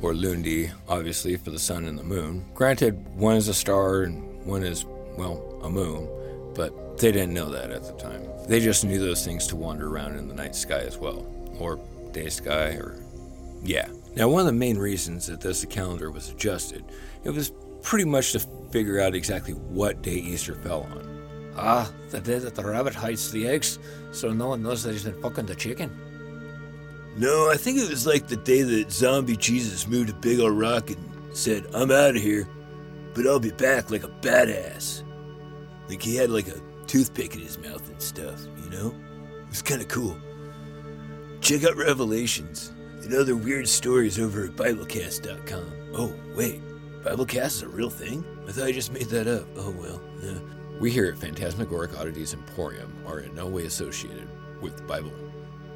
Or 0.03 0.15
Lundi, 0.15 0.71
obviously, 0.89 1.37
for 1.37 1.51
the 1.51 1.59
sun 1.59 1.87
and 1.87 1.99
the 1.99 2.05
moon. 2.05 2.45
Granted, 2.55 2.95
one 3.17 3.37
is 3.37 3.49
a 3.49 3.55
star 3.55 4.03
and 4.03 4.45
one 4.45 4.63
is, 4.63 4.85
well, 5.17 5.61
a 5.63 5.71
moon, 5.71 6.09
but 6.55 6.99
they 6.99 7.13
didn't 7.13 7.35
know 7.35 7.51
that 7.51 7.71
at 7.71 7.85
the 7.85 7.93
time. 7.93 8.23
They 8.49 8.61
just 8.61 8.85
knew 8.85 8.99
those 8.99 9.25
things 9.25 9.47
to 9.49 9.57
wander 9.57 9.89
around 9.89 10.17
in 10.17 10.29
the 10.29 10.35
night 10.35 10.55
sky 10.55 10.81
as 10.81 10.97
well, 10.99 11.27
or 11.59 11.81
day 12.13 12.29
sky, 12.29 12.71
or. 12.75 13.03
Yeah. 13.63 13.89
Now, 14.17 14.29
one 14.29 14.41
of 14.41 14.47
the 14.47 14.53
main 14.53 14.79
reasons 14.79 15.27
that 15.27 15.41
this 15.41 15.65
calendar 15.67 16.11
was 16.11 16.31
adjusted, 16.31 16.85
it 17.25 17.31
was 17.31 17.53
pretty 17.83 18.05
much 18.05 18.33
to 18.33 18.41
figure 18.71 19.01
out 19.01 19.15
exactly 19.15 19.55
what 19.55 20.03
day 20.03 20.15
Easter 20.15 20.55
fell 20.55 20.83
on. 20.93 21.19
Ah, 21.57 21.91
the 22.11 22.21
day 22.21 22.39
that 22.39 22.55
the 22.55 22.65
rabbit 22.65 22.95
hides 22.95 23.33
the 23.33 23.47
eggs, 23.49 23.79
so 24.13 24.33
no 24.33 24.49
one 24.49 24.63
knows 24.63 24.83
that 24.85 24.93
he's 24.93 25.05
been 25.05 25.21
fucking 25.21 25.47
the 25.47 25.55
chicken. 25.55 25.91
No, 27.19 27.51
I 27.51 27.57
think 27.57 27.79
it 27.79 27.91
was 27.91 28.07
like 28.07 28.29
the 28.29 28.37
day 28.37 28.63
that 28.63 28.93
zombie 28.93 29.37
Jesus 29.37 29.89
moved 29.89 30.09
a 30.09 30.15
big 30.15 30.39
old 30.39 30.57
rock 30.57 30.91
and 30.91 31.37
said, 31.37 31.67
I'm 31.75 31.91
out 31.91 32.15
of 32.15 32.23
here, 32.23 32.49
but 33.13 33.27
I'll 33.27 33.41
be 33.41 33.51
back 33.51 33.91
like 33.91 34.05
a 34.05 34.09
badass. 34.09 35.03
Like 35.89 36.01
he 36.01 36.15
had 36.15 36.31
like 36.31 36.47
a 36.47 36.61
toothpick 36.87 37.35
in 37.35 37.41
his 37.41 37.59
mouth 37.59 37.91
and 37.91 38.01
stuff, 38.01 38.41
you 38.63 38.71
know? 38.71 38.95
It 39.43 39.49
was 39.49 39.63
kind 39.63 39.83
of 39.83 39.89
cool. 39.89 40.17
Check 41.41 41.65
out 41.65 41.77
Revelations 41.77 42.73
and 43.03 43.13
other 43.13 43.35
weird 43.35 43.69
stories 43.69 44.21
over 44.21 44.45
at 44.45 44.53
Biblecast.com. 44.53 45.73
Oh, 45.95 46.15
wait, 46.37 46.63
Biblecast 47.03 47.47
is 47.47 47.63
a 47.63 47.69
real 47.69 47.91
thing? 47.91 48.25
I 48.47 48.53
thought 48.53 48.67
I 48.67 48.73
just 48.73 48.93
made 48.93 49.09
that 49.09 49.27
up. 49.27 49.49
Oh, 49.57 49.71
well, 49.71 50.01
yeah. 50.23 50.39
We 50.81 50.93
here 50.93 51.07
at 51.07 51.19
Phantasmagoric 51.19 51.99
Oddities 51.99 52.33
Emporium 52.33 52.95
are 53.09 53.19
in 53.19 53.35
no 53.35 53.49
way 53.49 53.65
associated 53.67 54.29
with 54.61 54.77
the 54.77 54.85
Bible. 54.85 55.13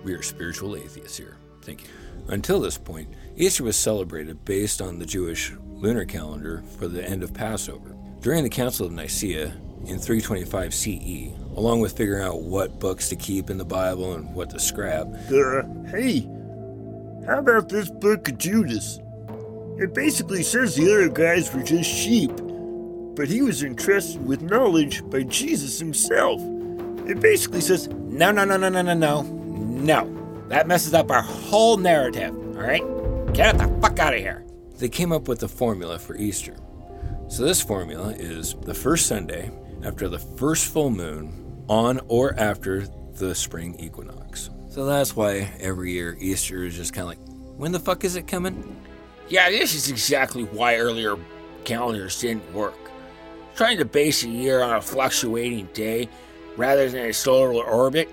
We 0.04 0.14
are 0.14 0.22
spiritual 0.22 0.76
atheists 0.76 1.16
here. 1.16 1.36
Thank 1.62 1.82
you. 1.82 1.88
Until 2.28 2.60
this 2.60 2.78
point, 2.78 3.08
Easter 3.36 3.64
was 3.64 3.76
celebrated 3.76 4.44
based 4.44 4.80
on 4.80 4.98
the 4.98 5.06
Jewish 5.06 5.52
lunar 5.74 6.04
calendar 6.04 6.62
for 6.78 6.88
the 6.88 7.04
end 7.04 7.22
of 7.22 7.34
Passover. 7.34 7.96
During 8.20 8.44
the 8.44 8.50
Council 8.50 8.86
of 8.86 8.92
Nicaea 8.92 9.46
in 9.86 9.98
325 9.98 10.74
CE, 10.74 11.30
along 11.56 11.80
with 11.80 11.96
figuring 11.96 12.22
out 12.24 12.42
what 12.42 12.78
books 12.78 13.08
to 13.08 13.16
keep 13.16 13.50
in 13.50 13.58
the 13.58 13.64
Bible 13.64 14.14
and 14.14 14.32
what 14.34 14.50
to 14.50 14.60
scrap, 14.60 15.06
Uh, 15.30 15.62
hey, 15.90 16.20
how 17.26 17.38
about 17.38 17.68
this 17.68 17.90
book 17.90 18.28
of 18.28 18.38
Judas? 18.38 19.00
It 19.78 19.94
basically 19.94 20.42
says 20.42 20.76
the 20.76 20.92
other 20.92 21.08
guys 21.08 21.52
were 21.52 21.62
just 21.62 21.90
sheep, 21.90 22.30
but 23.16 23.26
he 23.28 23.42
was 23.42 23.64
entrusted 23.64 24.24
with 24.24 24.42
knowledge 24.42 25.02
by 25.10 25.22
Jesus 25.24 25.78
himself. 25.78 26.40
It 27.08 27.18
basically 27.20 27.60
says, 27.60 27.88
No, 27.88 28.30
no, 28.30 28.44
no, 28.44 28.56
no, 28.56 28.68
no, 28.68 28.82
no, 28.82 28.94
no. 28.94 29.38
No. 29.82 30.08
That 30.48 30.66
messes 30.68 30.94
up 30.94 31.10
our 31.10 31.22
whole 31.22 31.76
narrative, 31.76 32.34
alright? 32.56 32.82
Get 33.34 33.58
the 33.58 33.66
fuck 33.80 33.98
out 33.98 34.14
of 34.14 34.20
here. 34.20 34.44
they 34.78 34.88
came 34.88 35.12
up 35.12 35.28
with 35.28 35.42
a 35.42 35.48
formula 35.48 35.98
for 35.98 36.16
Easter. 36.16 36.56
So, 37.28 37.44
this 37.44 37.62
formula 37.62 38.12
is 38.12 38.54
the 38.62 38.74
first 38.74 39.06
Sunday 39.06 39.50
after 39.84 40.08
the 40.08 40.18
first 40.18 40.66
full 40.72 40.90
moon 40.90 41.64
on 41.68 42.00
or 42.08 42.38
after 42.38 42.86
the 43.14 43.34
spring 43.34 43.74
equinox. 43.78 44.50
So, 44.68 44.84
that's 44.84 45.16
why 45.16 45.50
every 45.60 45.92
year 45.92 46.16
Easter 46.20 46.64
is 46.64 46.76
just 46.76 46.92
kind 46.92 47.02
of 47.04 47.08
like, 47.08 47.36
when 47.56 47.72
the 47.72 47.80
fuck 47.80 48.04
is 48.04 48.16
it 48.16 48.26
coming? 48.26 48.76
Yeah, 49.28 49.48
this 49.50 49.74
is 49.74 49.88
exactly 49.90 50.44
why 50.44 50.76
earlier 50.76 51.16
calendars 51.64 52.20
didn't 52.20 52.52
work. 52.52 52.74
Trying 53.54 53.78
to 53.78 53.84
base 53.84 54.24
a 54.24 54.28
year 54.28 54.62
on 54.62 54.76
a 54.76 54.80
fluctuating 54.82 55.68
day 55.72 56.08
rather 56.56 56.88
than 56.90 57.06
a 57.06 57.12
solar 57.12 57.64
orbit, 57.64 58.10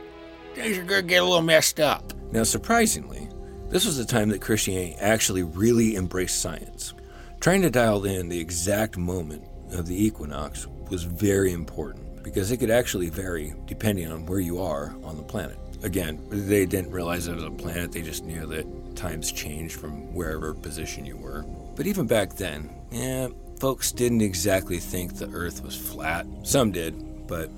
things 0.59 0.77
are 0.77 0.83
gonna 0.83 1.01
get 1.01 1.21
a 1.21 1.25
little 1.25 1.41
messed 1.41 1.79
up. 1.79 2.13
Now, 2.31 2.43
surprisingly, 2.43 3.27
this 3.69 3.85
was 3.85 3.97
the 3.97 4.05
time 4.05 4.29
that 4.29 4.41
Christianity 4.41 4.95
actually 4.99 5.43
really 5.43 5.95
embraced 5.95 6.41
science. 6.41 6.93
Trying 7.39 7.61
to 7.61 7.69
dial 7.69 8.03
in 8.05 8.29
the 8.29 8.39
exact 8.39 8.97
moment 8.97 9.43
of 9.71 9.87
the 9.87 10.03
equinox 10.05 10.67
was 10.89 11.03
very 11.03 11.53
important 11.53 12.23
because 12.23 12.51
it 12.51 12.57
could 12.57 12.71
actually 12.71 13.09
vary 13.09 13.53
depending 13.65 14.11
on 14.11 14.25
where 14.25 14.39
you 14.39 14.61
are 14.61 14.93
on 15.03 15.15
the 15.15 15.23
planet. 15.23 15.57
Again, 15.83 16.19
they 16.29 16.65
didn't 16.65 16.91
realize 16.91 17.27
it 17.27 17.35
was 17.35 17.43
a 17.43 17.51
planet, 17.51 17.91
they 17.91 18.01
just 18.01 18.25
knew 18.25 18.45
that 18.47 18.95
times 18.95 19.31
changed 19.31 19.79
from 19.79 20.13
wherever 20.13 20.53
position 20.53 21.05
you 21.05 21.15
were. 21.15 21.43
But 21.75 21.87
even 21.87 22.05
back 22.05 22.35
then, 22.35 22.69
yeah, 22.91 23.29
folks 23.59 23.93
didn't 23.93 24.21
exactly 24.21 24.79
think 24.79 25.15
the 25.15 25.29
Earth 25.29 25.63
was 25.63 25.77
flat. 25.77 26.27
Some 26.43 26.71
did, 26.71 27.27
but 27.27 27.49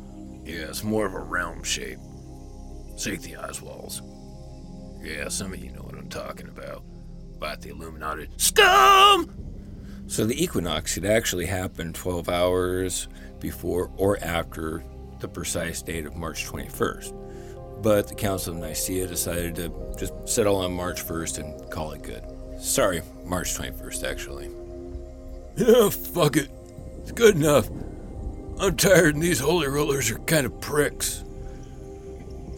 Yeah, 0.46 0.66
it's 0.70 0.84
more 0.84 1.06
of 1.06 1.14
a 1.14 1.20
round 1.20 1.66
shape. 1.66 1.98
Seek 3.02 3.22
the 3.24 3.32
Oswalds. 3.32 4.04
Yeah, 5.04 5.28
some 5.28 5.54
of 5.54 5.58
you 5.58 5.72
know 5.72 5.82
what 5.82 5.96
I'm 5.96 6.08
talking 6.08 6.48
about. 6.48 6.84
About 7.36 7.60
the 7.60 7.70
Illuminati. 7.70 8.30
Scum! 8.38 9.28
So 10.06 10.28
the 10.28 10.44
equinox 10.44 10.94
could 10.94 11.06
actually 11.06 11.48
happen 11.48 11.94
12 11.94 12.30
hours 12.30 13.08
before 13.40 13.90
or 13.98 14.20
after 14.22 14.84
the 15.20 15.28
precise 15.28 15.82
date 15.82 16.06
of 16.06 16.16
March 16.16 16.46
21st. 16.46 17.82
But 17.82 18.08
the 18.08 18.14
Council 18.14 18.54
of 18.54 18.60
Nicaea 18.60 19.08
decided 19.08 19.56
to 19.56 19.96
just 19.98 20.14
settle 20.30 20.58
on 20.58 20.72
March 20.72 21.04
1st 21.04 21.40
and 21.40 21.72
call 21.72 21.94
it 21.94 22.04
good. 22.04 22.24
Sorry, 22.60 23.02
March 23.26 23.58
21st, 23.58 24.08
actually. 24.08 24.52
Yeah, 25.58 25.90
fuck 25.90 26.38
it. 26.38 26.52
It's 27.00 27.14
good 27.14 27.36
enough. 27.36 27.68
I'm 28.60 28.78
tired 28.78 29.16
and 29.16 29.24
these 29.24 29.40
holy 29.40 29.68
rollers 29.70 30.12
are 30.12 30.20
kind 30.20 30.46
of 30.46 30.62
pricks. 30.62 31.24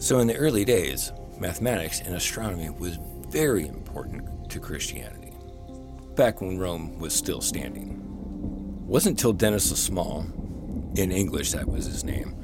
So 0.04 0.18
in 0.18 0.26
the 0.26 0.36
early 0.36 0.66
days, 0.66 1.14
mathematics 1.38 2.02
and 2.02 2.14
astronomy 2.14 2.68
was 2.68 2.98
very 3.28 3.66
important 3.66 4.50
to 4.50 4.60
Christianity, 4.60 5.32
back 6.14 6.42
when 6.42 6.58
Rome 6.58 6.98
was 6.98 7.14
still 7.14 7.40
standing. 7.40 7.92
It 8.82 8.86
wasn't 8.86 9.18
until 9.18 9.32
Dennis 9.32 9.70
the 9.70 9.76
Small, 9.76 10.26
in 10.94 11.10
English 11.10 11.52
that 11.52 11.66
was 11.66 11.86
his 11.86 12.04
name, 12.04 12.36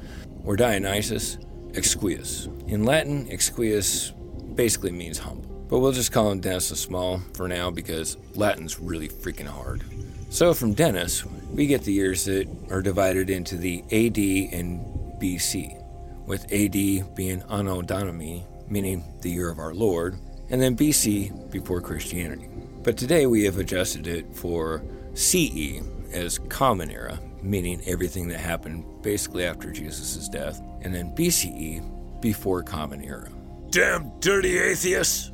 or 0.43 0.55
Dionysius 0.55 1.37
Exiguus. 1.73 2.47
In 2.67 2.83
Latin, 2.83 3.27
Exiguus 3.27 4.11
basically 4.55 4.91
means 4.91 5.19
humble, 5.19 5.47
but 5.69 5.81
we'll 5.81 5.91
just 5.91 6.11
call 6.11 6.31
him 6.31 6.39
Dennis 6.39 6.69
the 6.69 6.75
Small 6.75 7.19
for 7.35 7.47
now 7.47 7.69
because 7.69 8.17
Latin's 8.33 8.79
really 8.79 9.07
freaking 9.07 9.45
hard. 9.45 9.83
So 10.31 10.55
from 10.55 10.73
Dennis, 10.73 11.23
we 11.51 11.67
get 11.67 11.83
the 11.83 11.93
years 11.93 12.25
that 12.25 12.47
are 12.71 12.81
divided 12.81 13.29
into 13.29 13.55
the 13.55 13.83
AD 13.91 14.17
and 14.51 14.83
BC, 15.21 15.80
with 16.25 16.51
AD 16.51 17.15
being 17.15 17.43
Anno 17.49 17.81
Domini, 17.81 18.45
meaning 18.67 19.03
the 19.21 19.31
year 19.31 19.49
of 19.49 19.59
our 19.59 19.73
Lord, 19.73 20.17
and 20.49 20.61
then 20.61 20.75
BC 20.75 21.51
before 21.51 21.81
Christianity. 21.81 22.47
But 22.83 22.97
today 22.97 23.25
we 23.25 23.43
have 23.43 23.57
adjusted 23.57 24.07
it 24.07 24.33
for 24.35 24.83
CE 25.13 25.81
as 26.11 26.39
Common 26.49 26.91
Era, 26.91 27.19
meaning 27.41 27.81
everything 27.85 28.27
that 28.29 28.39
happened 28.39 28.85
basically 29.01 29.45
after 29.45 29.71
Jesus' 29.71 30.27
death, 30.29 30.61
and 30.81 30.93
then 30.93 31.15
BCE 31.15 32.21
before 32.21 32.63
Common 32.63 33.03
Era. 33.03 33.29
Damn 33.69 34.19
dirty 34.19 34.57
atheists. 34.57 35.31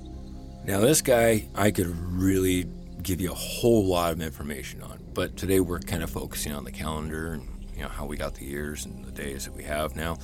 Now, 0.63 0.79
this 0.79 1.01
guy, 1.01 1.47
I 1.55 1.71
could 1.71 1.87
really 1.87 2.65
give 3.01 3.21
you 3.21 3.31
a 3.31 3.35
whole 3.35 3.85
lot 3.85 4.11
of 4.11 4.21
information 4.21 4.81
on, 4.83 4.99
but 5.13 5.37
today 5.37 5.59
we're 5.59 5.79
kind 5.79 6.03
of 6.03 6.09
focusing 6.09 6.51
on 6.51 6.63
the 6.65 6.71
calendar 6.71 7.33
and 7.33 7.47
you 7.73 7.83
know 7.83 7.89
how 7.89 8.05
we 8.05 8.17
got 8.17 8.35
the 8.35 8.45
years 8.45 8.85
and 8.85 9.05
the 9.05 9.11
days 9.11 9.45
that 9.45 9.55
we 9.55 9.63
have 9.63 9.95
now. 9.95 10.17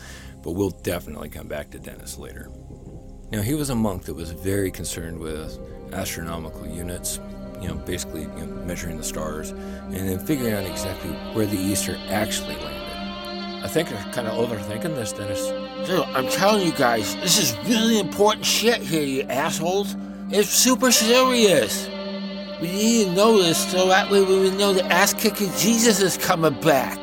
But 0.44 0.52
we'll 0.52 0.70
definitely 0.70 1.30
come 1.30 1.48
back 1.48 1.72
to 1.72 1.80
Dennis 1.80 2.20
later. 2.20 2.52
Now, 3.32 3.42
he 3.42 3.56
was 3.56 3.72
a 3.72 3.76
monk 3.76 4.04
that 4.04 4.14
was 4.14 4.32
very 4.32 4.70
concerned 4.70 5.18
with 5.18 5.58
astronomical 5.94 6.68
units, 6.68 7.20
you 7.60 7.68
know, 7.68 7.76
basically 7.76 8.22
you 8.22 8.46
know, 8.46 8.66
measuring 8.66 8.98
the 8.98 9.04
stars, 9.04 9.52
and 9.52 9.96
then 9.96 10.20
figuring 10.20 10.54
out 10.54 10.66
exactly 10.66 11.10
where 11.34 11.48
the 11.48 11.58
Easter 11.58 11.98
actually 12.10 12.56
landed. 12.58 13.64
I 13.64 13.68
think 13.70 13.90
you're 13.90 14.00
kind 14.12 14.28
of 14.28 14.34
overthinking 14.34 14.96
this, 14.96 15.14
Dennis. 15.14 15.48
Dude, 15.88 16.02
I'm 16.10 16.28
telling 16.28 16.68
you 16.68 16.74
guys, 16.74 17.16
this 17.16 17.40
is 17.40 17.58
really 17.68 17.98
important 17.98 18.46
shit 18.46 18.82
here, 18.82 19.04
you 19.04 19.22
assholes. 19.24 19.96
It's 20.30 20.50
super 20.50 20.92
serious. 20.92 21.88
We 22.62 22.72
need 22.72 23.06
to 23.06 23.12
know 23.14 23.42
this 23.42 23.72
so 23.72 23.88
that 23.88 24.12
way 24.12 24.22
we 24.22 24.52
know 24.52 24.74
the 24.74 24.86
ass 24.86 25.14
kicking 25.14 25.50
Jesus 25.58 26.02
is 26.02 26.18
coming 26.18 26.60
back. 26.62 26.98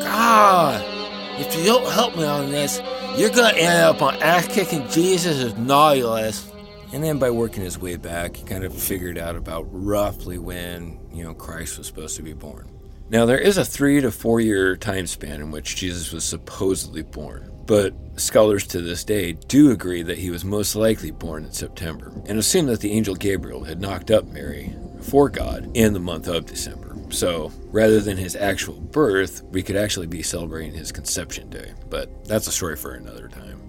God, 0.00 0.93
if 1.38 1.56
you 1.56 1.64
don't 1.64 1.90
help 1.90 2.16
me 2.16 2.24
on 2.24 2.50
this, 2.50 2.80
you're 3.16 3.30
gonna 3.30 3.56
end 3.56 3.82
up 3.82 4.02
on 4.02 4.14
ass 4.22 4.46
kicking 4.48 4.88
Jesus' 4.88 5.56
naughty 5.56 6.02
list. 6.02 6.52
And 6.92 7.02
then 7.02 7.18
by 7.18 7.30
working 7.30 7.64
his 7.64 7.78
way 7.78 7.96
back, 7.96 8.36
he 8.36 8.44
kind 8.44 8.62
of 8.62 8.72
figured 8.72 9.18
out 9.18 9.34
about 9.34 9.66
roughly 9.70 10.38
when, 10.38 10.98
you 11.12 11.24
know, 11.24 11.34
Christ 11.34 11.76
was 11.78 11.88
supposed 11.88 12.16
to 12.16 12.22
be 12.22 12.34
born. 12.34 12.70
Now, 13.10 13.26
there 13.26 13.38
is 13.38 13.58
a 13.58 13.64
three 13.64 14.00
to 14.00 14.10
four 14.10 14.40
year 14.40 14.76
time 14.76 15.06
span 15.06 15.40
in 15.40 15.50
which 15.50 15.76
Jesus 15.76 16.12
was 16.12 16.24
supposedly 16.24 17.02
born, 17.02 17.50
but 17.66 17.94
scholars 18.16 18.66
to 18.68 18.80
this 18.80 19.04
day 19.04 19.32
do 19.32 19.72
agree 19.72 20.02
that 20.02 20.18
he 20.18 20.30
was 20.30 20.44
most 20.44 20.76
likely 20.76 21.10
born 21.10 21.44
in 21.44 21.52
September 21.52 22.12
and 22.26 22.38
assume 22.38 22.66
that 22.66 22.80
the 22.80 22.92
angel 22.92 23.14
Gabriel 23.14 23.64
had 23.64 23.80
knocked 23.80 24.10
up 24.10 24.26
Mary 24.28 24.74
for 25.00 25.28
God 25.28 25.70
in 25.74 25.92
the 25.92 26.00
month 26.00 26.28
of 26.28 26.46
December. 26.46 26.83
So, 27.10 27.52
rather 27.66 28.00
than 28.00 28.16
his 28.16 28.36
actual 28.36 28.80
birth, 28.80 29.42
we 29.44 29.62
could 29.62 29.76
actually 29.76 30.06
be 30.06 30.22
celebrating 30.22 30.74
his 30.74 30.92
conception 30.92 31.50
day, 31.50 31.72
but 31.90 32.24
that's 32.24 32.46
a 32.46 32.52
story 32.52 32.76
for 32.76 32.94
another 32.94 33.28
time. 33.28 33.60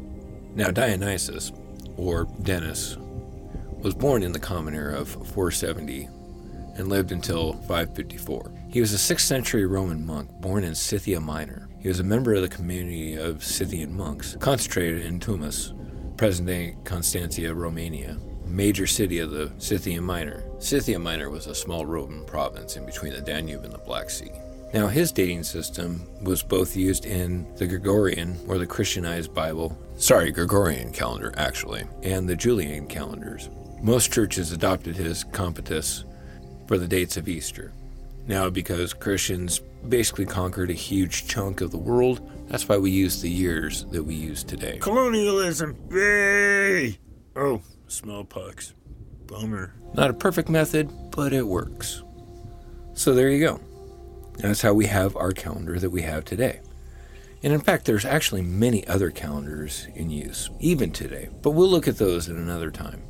Now, 0.56 0.72
Dionysus, 0.72 1.52
or 1.98 2.28
Dennis, 2.42 2.98
was 3.80 3.94
born 3.94 4.24
in 4.24 4.32
the 4.32 4.40
Common 4.40 4.74
Era 4.74 5.00
of 5.00 5.10
470 5.10 6.10
and 6.78 6.90
lived 6.90 7.12
until 7.12 7.54
554. 7.54 8.52
He 8.70 8.82
was 8.82 8.94
a 8.94 9.16
6th 9.16 9.22
century 9.22 9.66
Roman 9.66 10.06
monk 10.06 10.30
born 10.42 10.64
in 10.64 10.76
Scythia 10.76 11.20
Minor. 11.20 11.70
He 11.80 11.88
was 11.88 12.00
a 12.00 12.04
member 12.04 12.34
of 12.34 12.42
the 12.42 12.50
community 12.50 13.16
of 13.16 13.44
Scythian 13.44 13.96
monks, 13.96 14.36
concentrated 14.40 15.06
in 15.06 15.20
Tumus, 15.20 15.74
present 16.18 16.48
day 16.48 16.76
Constantia, 16.84 17.54
Romania, 17.54 18.18
major 18.48 18.88
city 18.88 19.20
of 19.20 19.32
the 19.32 19.52
Scythia 19.58 20.02
Minor. 20.02 20.44
Scythia 20.60 21.00
Minor 21.00 21.30
was 21.30 21.48
a 21.48 21.56
small 21.56 21.86
Roman 21.86 22.26
province 22.26 22.76
in 22.76 22.86
between 22.86 23.14
the 23.14 23.22
Danube 23.22 23.64
and 23.64 23.74
the 23.74 23.80
Black 23.80 24.10
Sea. 24.10 24.32
Now, 24.74 24.88
his 24.88 25.12
dating 25.12 25.44
system 25.44 26.06
was 26.24 26.44
both 26.44 26.76
used 26.76 27.06
in 27.06 27.48
the 27.56 27.68
Gregorian, 27.68 28.38
or 28.48 28.58
the 28.58 28.68
Christianized 28.68 29.34
Bible, 29.34 29.78
sorry, 29.98 30.32
Gregorian 30.32 30.92
calendar, 30.92 31.34
actually, 31.38 31.86
and 32.04 32.28
the 32.28 32.36
Julian 32.36 32.88
calendars. 32.88 33.50
Most 33.82 34.12
churches 34.12 34.52
adopted 34.52 34.98
his 34.98 35.24
computus 35.24 36.04
for 36.68 36.78
the 36.78 36.88
dates 36.88 37.16
of 37.16 37.30
Easter. 37.30 37.72
Now, 38.28 38.50
because 38.50 38.94
Christians 38.94 39.60
basically 39.88 40.26
conquered 40.26 40.72
a 40.72 40.74
huge 40.74 41.28
chunk 41.28 41.62
of 41.62 41.72
the 41.72 41.78
world, 41.78 42.30
that's 42.48 42.68
why 42.68 42.78
we 42.78 42.92
use 42.92 43.22
the 43.22 43.30
years 43.30 43.86
that 43.92 44.04
we 44.04 44.16
use 44.16 44.44
today. 44.44 44.80
Colonialism. 44.80 45.78
Yay! 45.92 46.98
Oh, 47.36 47.62
smallpox. 47.88 48.74
Bummer. 49.28 49.74
Not 49.94 50.10
a 50.10 50.14
perfect 50.14 50.50
method, 50.50 50.92
but 51.12 51.34
it 51.34 51.48
works. 51.48 52.04
So 52.94 53.14
there 53.14 53.30
you 53.30 53.40
go. 53.40 53.60
That's 54.38 54.62
how 54.62 54.74
we 54.74 54.86
have 54.88 55.16
our 55.16 55.32
calendar 55.32 55.80
that 55.80 55.90
we 55.90 56.02
have 56.04 56.26
today. 56.26 56.60
And 57.44 57.54
in 57.54 57.62
fact, 57.62 57.86
there's 57.86 58.06
actually 58.06 58.42
many 58.42 58.88
other 58.88 59.12
calendars 59.12 59.88
in 59.96 60.10
use, 60.10 60.50
even 60.60 60.92
today, 60.92 61.30
but 61.42 61.52
we'll 61.52 61.70
look 61.70 61.88
at 61.88 61.98
those 61.98 62.30
at 62.30 62.36
another 62.36 62.72
time. 62.72 63.04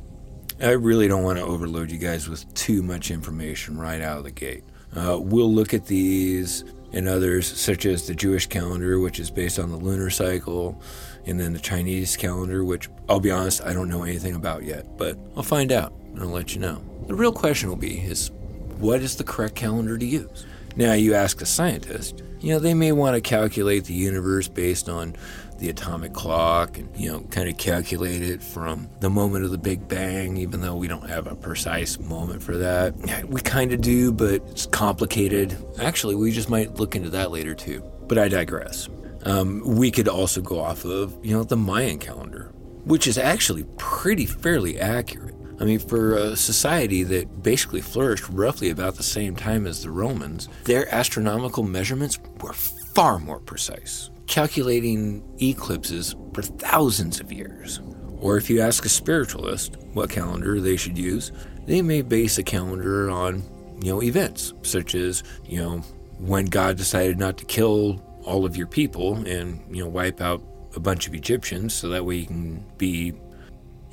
I 0.60 0.70
really 0.70 1.08
don't 1.08 1.22
want 1.22 1.38
to 1.38 1.44
overload 1.44 1.90
you 1.90 1.98
guys 1.98 2.28
with 2.28 2.52
too 2.54 2.82
much 2.82 3.10
information 3.10 3.78
right 3.78 4.00
out 4.00 4.18
of 4.18 4.24
the 4.24 4.30
gate. 4.30 4.64
Uh, 4.94 5.18
we'll 5.20 5.52
look 5.52 5.74
at 5.74 5.86
these 5.86 6.64
and 6.92 7.08
others, 7.08 7.46
such 7.46 7.86
as 7.86 8.06
the 8.06 8.14
Jewish 8.14 8.46
calendar, 8.46 8.98
which 9.00 9.18
is 9.18 9.30
based 9.30 9.58
on 9.58 9.70
the 9.70 9.76
lunar 9.76 10.10
cycle, 10.10 10.80
and 11.26 11.38
then 11.40 11.52
the 11.52 11.58
Chinese 11.58 12.16
calendar, 12.16 12.64
which 12.64 12.88
I'll 13.08 13.20
be 13.20 13.30
honest, 13.30 13.62
I 13.62 13.72
don't 13.72 13.88
know 13.88 14.04
anything 14.04 14.34
about 14.34 14.62
yet, 14.62 14.96
but 14.96 15.18
I'll 15.36 15.42
find 15.42 15.72
out 15.72 15.92
and 16.14 16.20
I'll 16.20 16.28
let 16.28 16.54
you 16.54 16.60
know. 16.60 16.82
The 17.06 17.14
real 17.14 17.32
question 17.32 17.68
will 17.68 17.76
be 17.76 17.98
is 17.98 18.30
what 18.78 19.00
is 19.00 19.16
the 19.16 19.24
correct 19.24 19.54
calendar 19.54 19.98
to 19.98 20.06
use? 20.06 20.46
Now, 20.76 20.92
you 20.92 21.14
ask 21.14 21.40
a 21.40 21.46
scientist, 21.46 22.22
you 22.40 22.52
know, 22.52 22.58
they 22.58 22.74
may 22.74 22.92
want 22.92 23.14
to 23.14 23.20
calculate 23.20 23.84
the 23.84 23.94
universe 23.94 24.46
based 24.46 24.88
on 24.88 25.16
the 25.58 25.68
atomic 25.68 26.12
clock 26.12 26.78
and, 26.78 26.94
you 26.96 27.10
know, 27.10 27.20
kind 27.30 27.48
of 27.48 27.56
calculate 27.56 28.22
it 28.22 28.42
from 28.42 28.88
the 29.00 29.10
moment 29.10 29.44
of 29.44 29.50
the 29.50 29.58
Big 29.58 29.88
Bang, 29.88 30.36
even 30.36 30.60
though 30.60 30.76
we 30.76 30.88
don't 30.88 31.08
have 31.08 31.26
a 31.26 31.34
precise 31.34 31.98
moment 31.98 32.42
for 32.42 32.56
that. 32.56 32.94
We 33.26 33.40
kind 33.40 33.72
of 33.72 33.80
do, 33.80 34.12
but 34.12 34.42
it's 34.50 34.66
complicated. 34.66 35.56
Actually, 35.80 36.14
we 36.14 36.30
just 36.32 36.50
might 36.50 36.74
look 36.74 36.94
into 36.94 37.10
that 37.10 37.30
later 37.30 37.54
too. 37.54 37.82
But 38.06 38.18
I 38.18 38.28
digress. 38.28 38.88
Um, 39.24 39.62
we 39.64 39.90
could 39.90 40.08
also 40.08 40.40
go 40.40 40.60
off 40.60 40.84
of, 40.84 41.18
you 41.24 41.36
know, 41.36 41.42
the 41.42 41.56
Mayan 41.56 41.98
calendar, 41.98 42.52
which 42.84 43.06
is 43.06 43.18
actually 43.18 43.64
pretty 43.76 44.26
fairly 44.26 44.78
accurate. 44.78 45.34
I 45.58 45.64
mean, 45.64 45.78
for 45.78 46.16
a 46.16 46.36
society 46.36 47.02
that 47.04 47.42
basically 47.42 47.80
flourished 47.80 48.28
roughly 48.28 48.70
about 48.70 48.96
the 48.96 49.02
same 49.02 49.34
time 49.34 49.66
as 49.66 49.82
the 49.82 49.90
Romans, 49.90 50.48
their 50.64 50.94
astronomical 50.94 51.62
measurements 51.62 52.18
were 52.42 52.52
far 52.52 53.18
more 53.18 53.40
precise, 53.40 54.10
calculating 54.26 55.22
eclipses 55.40 56.14
for 56.32 56.42
thousands 56.42 57.20
of 57.20 57.32
years. 57.32 57.80
Or 58.18 58.36
if 58.36 58.48
you 58.50 58.60
ask 58.60 58.84
a 58.84 58.88
spiritualist 58.88 59.76
what 59.92 60.10
calendar 60.10 60.60
they 60.60 60.76
should 60.76 60.98
use, 60.98 61.32
they 61.66 61.82
may 61.82 62.02
base 62.02 62.38
a 62.38 62.42
calendar 62.42 63.10
on, 63.10 63.42
you 63.82 63.90
know, 63.90 64.02
events 64.02 64.54
such 64.62 64.94
as, 64.94 65.22
you 65.44 65.58
know, 65.58 65.78
when 66.18 66.46
God 66.46 66.76
decided 66.76 67.18
not 67.18 67.36
to 67.38 67.44
kill 67.44 68.02
all 68.24 68.44
of 68.44 68.56
your 68.56 68.66
people 68.66 69.16
and, 69.26 69.62
you 69.74 69.84
know, 69.84 69.88
wipe 69.88 70.20
out 70.20 70.42
a 70.74 70.80
bunch 70.80 71.06
of 71.06 71.14
Egyptians 71.14 71.74
so 71.74 71.88
that 71.88 72.04
way 72.04 72.16
you 72.16 72.26
can 72.26 72.64
be 72.78 73.12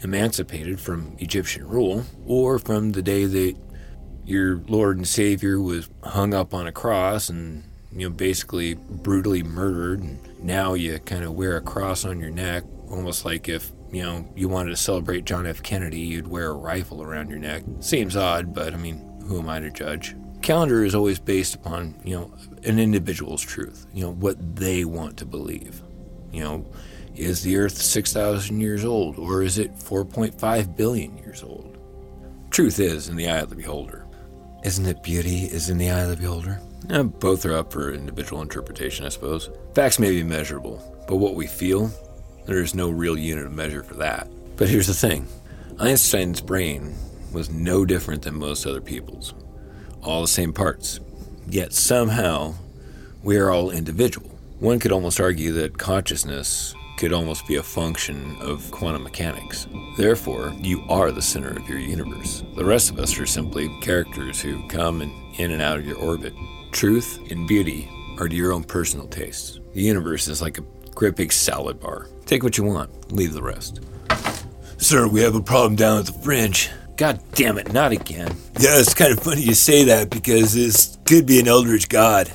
emancipated 0.04 0.80
from 0.80 1.16
Egyptian 1.20 1.68
rule, 1.68 2.04
or 2.26 2.60
from 2.60 2.92
the 2.92 3.02
day 3.02 3.26
that 3.26 3.56
your 4.26 4.58
Lord 4.68 4.98
and 4.98 5.08
Savior 5.08 5.62
was 5.62 5.90
hung 6.04 6.34
up 6.34 6.54
on 6.54 6.68
a 6.68 6.72
cross 6.72 7.30
and 7.30 7.64
you 7.94 8.08
know 8.08 8.10
basically 8.10 8.76
brutally 8.76 9.44
murdered 9.44 10.02
and 10.02 10.44
now 10.44 10.74
you 10.74 11.00
kind 11.00 11.24
of 11.24 11.34
wear 11.34 11.58
a 11.58 11.62
cross 11.62 12.06
on 12.06 12.20
your 12.20 12.32
neck 12.32 12.64
almost 12.90 13.26
like 13.26 13.48
if 13.48 13.72
you 13.92 14.04
know 14.04 14.28
you 14.36 14.50
wanted 14.50 14.70
to 14.70 14.76
celebrate 14.76 15.26
John 15.26 15.46
F 15.46 15.64
Kennedy 15.64 16.00
you'd 16.00 16.28
wear 16.28 16.50
a 16.50 16.54
rifle 16.54 17.02
around 17.02 17.30
your 17.30 17.40
neck 17.40 17.64
seems 17.80 18.16
odd 18.16 18.54
but 18.54 18.74
I 18.74 18.78
mean 18.78 18.98
who 19.28 19.40
am 19.40 19.50
I 19.50 19.60
to 19.60 19.70
judge 19.70 20.16
calendar 20.42 20.84
is 20.84 20.96
always 20.96 21.20
based 21.20 21.56
upon 21.56 22.00
you 22.04 22.16
know 22.16 22.34
an 22.64 22.80
individual's 22.80 23.42
truth 23.42 23.86
you 23.94 24.04
know 24.04 24.12
what 24.12 24.56
they 24.56 24.86
want 24.86 25.18
to 25.18 25.26
believe 25.26 25.82
you 26.32 26.44
know 26.44 26.66
is 27.16 27.44
the 27.44 27.58
Earth 27.58 27.78
6,000 27.78 28.60
years 28.60 28.84
old, 28.84 29.18
or 29.18 29.44
is 29.44 29.58
it 29.58 29.76
4.5 29.76 30.76
billion 30.76 31.18
years 31.18 31.44
old? 31.44 31.78
Truth 32.50 32.80
is 32.80 33.10
in 33.10 33.16
the 33.16 33.30
eye 33.30 33.40
of 33.40 33.50
the 33.50 33.56
beholder. 33.56 34.03
Isn't 34.64 34.86
it 34.86 35.04
beauty 35.04 35.40
is 35.40 35.70
in 35.70 35.78
the 35.78 35.92
eye 35.92 36.04
of 36.04 36.10
the 36.10 36.16
beholder? 36.16 36.62
Eh, 36.90 37.04
both 37.04 37.46
are 37.46 37.54
up 37.58 37.74
for 37.74 37.94
individual 37.94 38.42
interpretation, 38.42 39.06
I 39.06 39.10
suppose. 39.10 39.50
Facts 39.76 40.00
may 40.00 40.12
be 40.12 40.24
measurable, 40.24 40.82
but 41.06 41.18
what 41.18 41.36
we 41.36 41.48
feel, 41.48 41.92
there 42.46 42.62
is 42.62 42.74
no 42.74 42.90
real 42.90 43.18
unit 43.18 43.46
of 43.46 43.52
measure 43.52 43.84
for 43.84 43.96
that. 43.96 44.30
But 44.56 44.70
here's 44.70 44.88
the 44.88 44.94
thing 44.94 45.28
Einstein's 45.80 46.40
brain 46.40 46.96
was 47.34 47.50
no 47.50 47.84
different 47.84 48.22
than 48.22 48.36
most 48.36 48.66
other 48.66 48.80
people's. 48.80 49.34
All 50.02 50.22
the 50.22 50.28
same 50.30 50.54
parts. 50.54 51.02
Yet 51.46 51.74
somehow, 51.74 52.56
we 53.22 53.36
are 53.36 53.52
all 53.52 53.70
individual. 53.70 54.30
One 54.60 54.80
could 54.80 54.94
almost 54.94 55.20
argue 55.20 55.52
that 55.54 55.78
consciousness 55.78 56.74
could 56.98 57.14
almost 57.14 57.48
be 57.48 57.56
a 57.56 57.64
function 57.64 58.38
of 58.40 58.70
quantum 58.72 59.04
mechanics. 59.04 59.68
Therefore, 59.98 60.54
you 60.60 60.84
are 60.90 61.12
the 61.12 61.22
center 61.22 61.50
of 61.50 61.68
your 61.68 61.80
universe. 61.80 62.44
The 62.56 62.66
rest 62.66 62.90
of 62.90 63.00
us 63.00 63.18
are 63.20 63.26
simply 63.26 63.70
characters 63.82 64.42
who 64.42 64.68
come 64.68 65.02
in, 65.02 65.12
in 65.38 65.52
and 65.52 65.62
out 65.62 65.80
of 65.80 65.86
your 65.86 65.98
orbit. 65.98 66.34
Truth 66.72 67.20
and 67.32 67.48
beauty 67.48 67.90
are 68.20 68.28
to 68.28 68.36
your 68.36 68.54
own 68.54 68.64
personal 68.64 69.08
tastes. 69.08 69.60
The 69.74 69.82
universe 69.82 70.28
is 70.28 70.42
like 70.42 70.58
a 70.58 70.64
great 70.94 71.16
big 71.16 71.32
salad 71.32 71.80
bar. 71.80 72.08
Take 72.26 72.44
what 72.44 72.58
you 72.58 72.64
want, 72.64 73.12
leave 73.12 73.34
the 73.34 73.42
rest. 73.42 73.82
Sir, 74.78 75.08
we 75.08 75.22
have 75.22 75.36
a 75.36 75.42
problem 75.42 75.76
down 75.76 76.00
at 76.00 76.06
the 76.06 76.14
fringe. 76.14 76.70
God 76.96 77.20
damn 77.34 77.58
it, 77.58 77.74
not 77.74 77.92
again. 77.92 78.36
Yeah, 78.60 78.80
it's 78.80 78.94
kind 78.94 79.12
of 79.12 79.24
funny 79.24 79.42
you 79.42 79.56
say 79.56 79.86
that 79.86 80.10
because 80.10 80.54
this 80.54 80.98
could 81.06 81.26
be 81.26 81.40
an 81.40 81.48
eldritch 81.48 81.90
god. 81.90 82.32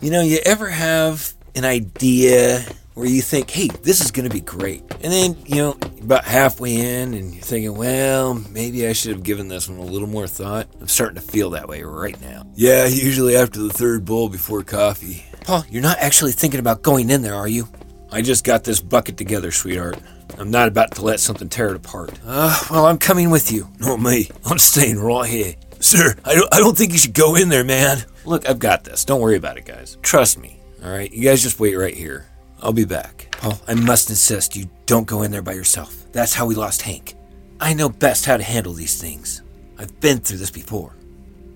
You 0.00 0.10
know, 0.10 0.20
you 0.20 0.38
ever 0.44 0.68
have 0.68 1.32
an 1.56 1.64
idea 1.64 2.64
where 2.98 3.06
you 3.06 3.22
think, 3.22 3.48
hey, 3.48 3.68
this 3.82 4.00
is 4.00 4.10
going 4.10 4.28
to 4.28 4.34
be 4.34 4.40
great. 4.40 4.82
And 5.00 5.12
then, 5.12 5.36
you 5.46 5.54
know, 5.54 5.76
about 6.02 6.24
halfway 6.24 6.74
in 6.74 7.14
and 7.14 7.32
you're 7.32 7.42
thinking, 7.42 7.76
well, 7.76 8.34
maybe 8.34 8.88
I 8.88 8.92
should 8.92 9.12
have 9.12 9.22
given 9.22 9.46
this 9.46 9.68
one 9.68 9.78
a 9.78 9.84
little 9.84 10.08
more 10.08 10.26
thought. 10.26 10.66
I'm 10.80 10.88
starting 10.88 11.14
to 11.14 11.20
feel 11.20 11.50
that 11.50 11.68
way 11.68 11.84
right 11.84 12.20
now. 12.20 12.42
Yeah, 12.56 12.86
usually 12.86 13.36
after 13.36 13.60
the 13.60 13.72
third 13.72 14.04
bowl 14.04 14.28
before 14.28 14.64
coffee. 14.64 15.24
Paul, 15.42 15.64
you're 15.70 15.80
not 15.80 15.98
actually 15.98 16.32
thinking 16.32 16.58
about 16.58 16.82
going 16.82 17.08
in 17.08 17.22
there, 17.22 17.36
are 17.36 17.46
you? 17.46 17.68
I 18.10 18.20
just 18.20 18.42
got 18.42 18.64
this 18.64 18.80
bucket 18.80 19.16
together, 19.16 19.52
sweetheart. 19.52 19.98
I'm 20.36 20.50
not 20.50 20.66
about 20.66 20.92
to 20.96 21.02
let 21.02 21.20
something 21.20 21.48
tear 21.48 21.68
it 21.68 21.76
apart. 21.76 22.18
Uh, 22.26 22.60
well, 22.68 22.86
I'm 22.86 22.98
coming 22.98 23.30
with 23.30 23.52
you. 23.52 23.68
Not 23.78 24.00
me. 24.00 24.28
I'm 24.44 24.58
staying 24.58 24.98
right 24.98 25.28
here. 25.28 25.54
Sir, 25.78 26.16
I 26.24 26.34
don't, 26.34 26.52
I 26.52 26.58
don't 26.58 26.76
think 26.76 26.92
you 26.92 26.98
should 26.98 27.14
go 27.14 27.36
in 27.36 27.48
there, 27.48 27.64
man. 27.64 27.98
Look, 28.24 28.48
I've 28.48 28.58
got 28.58 28.82
this. 28.82 29.04
Don't 29.04 29.20
worry 29.20 29.36
about 29.36 29.56
it, 29.56 29.66
guys. 29.66 29.96
Trust 30.02 30.38
me. 30.38 30.58
All 30.82 30.90
right, 30.90 31.10
you 31.12 31.22
guys 31.22 31.42
just 31.42 31.60
wait 31.60 31.76
right 31.76 31.94
here. 31.94 32.27
I'll 32.60 32.72
be 32.72 32.84
back. 32.84 33.28
Paul, 33.32 33.60
I 33.68 33.74
must 33.74 34.10
insist 34.10 34.56
you 34.56 34.68
don't 34.86 35.06
go 35.06 35.22
in 35.22 35.30
there 35.30 35.42
by 35.42 35.52
yourself. 35.52 36.06
That's 36.12 36.34
how 36.34 36.46
we 36.46 36.54
lost 36.54 36.82
Hank. 36.82 37.14
I 37.60 37.74
know 37.74 37.88
best 37.88 38.24
how 38.24 38.36
to 38.36 38.42
handle 38.42 38.72
these 38.72 39.00
things. 39.00 39.42
I've 39.78 40.00
been 40.00 40.18
through 40.18 40.38
this 40.38 40.50
before. 40.50 40.94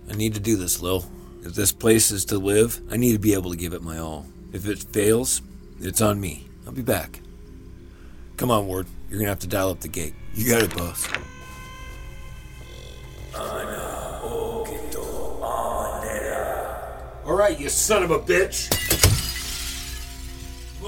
I 0.08 0.14
need 0.14 0.34
to 0.34 0.40
do 0.40 0.56
this, 0.56 0.80
Lil. 0.80 1.04
If 1.44 1.54
this 1.54 1.72
place 1.72 2.10
is 2.10 2.24
to 2.26 2.38
live, 2.38 2.80
I 2.90 2.96
need 2.96 3.12
to 3.12 3.18
be 3.18 3.34
able 3.34 3.50
to 3.50 3.56
give 3.56 3.72
it 3.72 3.82
my 3.82 3.98
all. 3.98 4.26
If 4.52 4.68
it 4.68 4.78
fails, 4.78 5.42
it's 5.80 6.00
on 6.00 6.20
me. 6.20 6.46
I'll 6.66 6.72
be 6.72 6.82
back. 6.82 7.20
Come 8.36 8.50
on, 8.50 8.66
Ward. 8.66 8.86
You're 9.08 9.18
gonna 9.18 9.30
have 9.30 9.40
to 9.40 9.48
dial 9.48 9.70
up 9.70 9.80
the 9.80 9.88
gate. 9.88 10.14
You 10.34 10.48
got 10.48 10.62
it, 10.62 10.76
boss. 10.76 11.08
All 17.24 17.38
right, 17.38 17.58
you 17.58 17.68
son 17.68 18.02
of 18.02 18.10
a 18.10 18.18
bitch. 18.18 19.11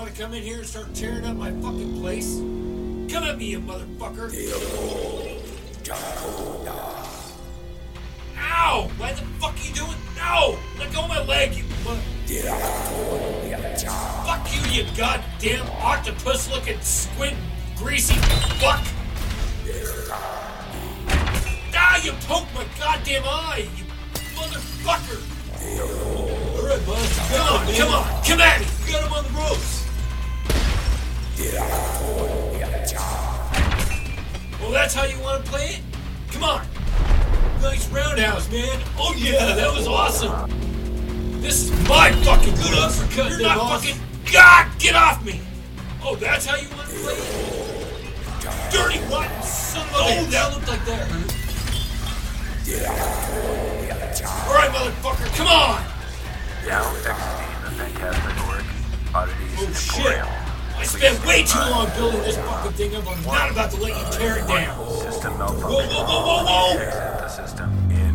Want 0.05 0.17
to 0.17 0.23
come 0.23 0.35
in 0.35 0.43
here 0.43 0.59
and 0.59 0.67
start 0.67 0.95
tearing 0.95 1.25
up 1.25 1.35
my 1.35 1.51
fucking 1.51 1.99
place? 1.99 2.37
Come 3.11 3.25
at 3.25 3.39
me, 3.39 3.47
you 3.47 3.61
motherfucker. 3.61 4.29
Ow! 8.37 8.91
Why 8.99 9.13
the 9.15 9.23
fuck 9.41 9.55
are 9.55 9.67
you 9.67 9.73
doing? 9.73 9.97
No! 10.15 10.59
Let 10.79 10.93
go 10.93 11.05
of 11.05 11.09
my 11.09 11.25
leg, 11.25 11.55
you 11.55 11.65
mother... 11.87 12.03
Fuck 14.27 14.53
you, 14.53 14.61
you 14.71 14.85
goddamn 14.95 15.67
octopus-looking 15.81 16.83
squid 16.83 17.35
greasy 17.79 18.17
fuck! 18.61 18.85
Ah, 21.73 22.05
you 22.05 22.13
poked 22.27 22.55
my 22.55 22.67
goddamn 22.79 23.23
eye, 23.25 23.67
you 23.75 23.85
motherfucker! 24.37 25.19
Alright, 26.61 26.87
bud. 26.87 27.09
Come 27.31 27.57
on, 27.57 27.75
come 27.75 27.89
on, 27.89 28.23
come 28.23 28.41
at 28.43 28.61
me! 28.61 28.67
You 28.85 28.93
got 28.93 29.07
him 29.07 29.13
on 29.15 29.25
the 29.25 29.31
ropes! 29.31 29.84
Well, 34.61 34.71
that's 34.71 34.95
how 34.95 35.05
you 35.05 35.19
want 35.21 35.45
to 35.45 35.51
play 35.51 35.67
it? 35.67 35.81
Come 36.31 36.45
on! 36.45 36.67
Nice 37.61 37.89
roundhouse, 37.89 38.51
man! 38.53 38.81
Oh 38.97 39.15
yeah, 39.17 39.55
that 39.55 39.73
was 39.75 39.89
awesome! 39.89 40.51
This 41.41 41.65
is 41.65 41.89
my 41.89 42.13
fucking 42.23 42.55
good 42.55 42.75
uppercut, 42.75 43.31
You're 43.31 43.43
not 43.43 43.81
fucking... 43.81 44.01
God, 44.33 44.69
get 44.79 44.95
off 44.95 45.25
me! 45.25 45.41
Oh, 46.03 46.15
that's 46.15 46.47
how 46.47 46.57
you 46.57 46.69
want 46.71 46.89
to 46.89 46.95
play 46.97 47.15
it? 47.15 48.71
Dirty 48.71 48.99
rotten 49.13 49.43
son 49.43 49.89
of 49.89 49.95
a 49.95 49.99
Oh, 49.99 50.25
that 50.31 50.53
looked 50.55 50.69
like 50.69 50.85
that 50.87 51.09
hurt. 51.09 51.35
Alright, 54.47 54.71
motherfucker, 54.71 55.37
come 55.37 55.49
on! 55.49 55.85
Now 56.67 56.89
exiting 56.95 57.61
the 57.65 57.71
Phantasmagoric 57.71 58.67
Oddities 59.15 59.59
Oh 59.59 59.73
shit! 59.73 60.44
Emporium. 60.75 60.81
I 60.81 60.85
spent 60.85 61.27
way 61.27 61.43
too 61.45 61.59
long 61.71 61.89
building 61.97 62.21
this 62.23 62.37
fucking 62.37 62.73
thing 62.73 62.97
up. 62.97 63.07
I'm 63.09 63.23
not 63.25 63.51
about 63.51 63.71
to 63.73 63.77
let 63.81 63.97
you 63.97 64.19
tear 64.19 64.39
it 64.39 64.49
down. 64.49 64.89
System 64.91 65.33
Whoa, 65.33 65.39
malfunction. 65.39 65.91
whoa, 65.91 66.05
whoa, 66.05 66.27
whoa, 66.27 66.45
whoa! 66.45 66.79
Exit 66.79 67.19
the 67.19 67.29
system 67.29 67.91
in 67.91 68.15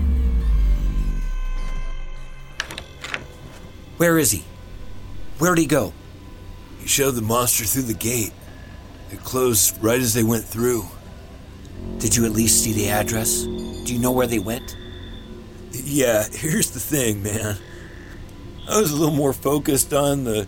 Where 3.98 4.18
is 4.18 4.32
he? 4.32 4.44
Where'd 5.40 5.58
he 5.58 5.66
go? 5.66 5.94
He 6.80 6.88
shoved 6.88 7.18
the 7.18 7.22
monster 7.22 7.66
through 7.66 7.84
the 7.84 7.94
gate. 7.94 8.34
It 9.12 9.20
closed 9.24 9.82
right 9.84 10.00
as 10.00 10.14
they 10.14 10.24
went 10.24 10.46
through. 10.46 10.86
Did 11.98 12.16
you 12.16 12.26
at 12.26 12.32
least 12.32 12.64
see 12.64 12.74
the 12.74 12.90
address? 12.90 13.44
Do 13.44 13.94
you 13.94 14.00
know 14.00 14.12
where 14.12 14.28
they 14.28 14.40
went? 14.40 14.76
Yeah, 15.72 16.26
here's 16.32 16.72
the 16.72 16.80
thing, 16.80 17.24
man. 17.24 17.58
I 18.70 18.80
was 18.80 18.92
a 18.92 18.96
little 18.96 19.16
more 19.16 19.34
focused 19.34 19.94
on 19.94 20.26
the 20.26 20.48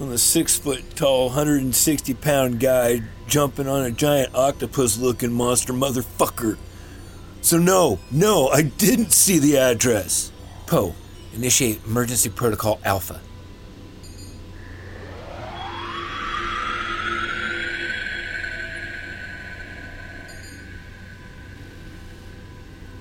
on 0.00 0.10
the 0.10 0.18
six 0.18 0.58
foot 0.58 0.82
tall, 0.96 1.26
160 1.26 2.14
pound 2.14 2.60
guy 2.60 3.02
jumping 3.26 3.68
on 3.68 3.82
a 3.82 3.90
giant 3.90 4.34
octopus 4.34 4.98
looking 4.98 5.32
monster 5.32 5.72
motherfucker. 5.72 6.58
So 7.40 7.58
no, 7.58 7.98
no, 8.10 8.48
I 8.48 8.62
didn't 8.62 9.12
see 9.12 9.38
the 9.38 9.58
address. 9.58 10.32
Poe, 10.66 10.94
initiate 11.34 11.84
emergency 11.84 12.30
protocol 12.30 12.80
Alpha. 12.84 13.20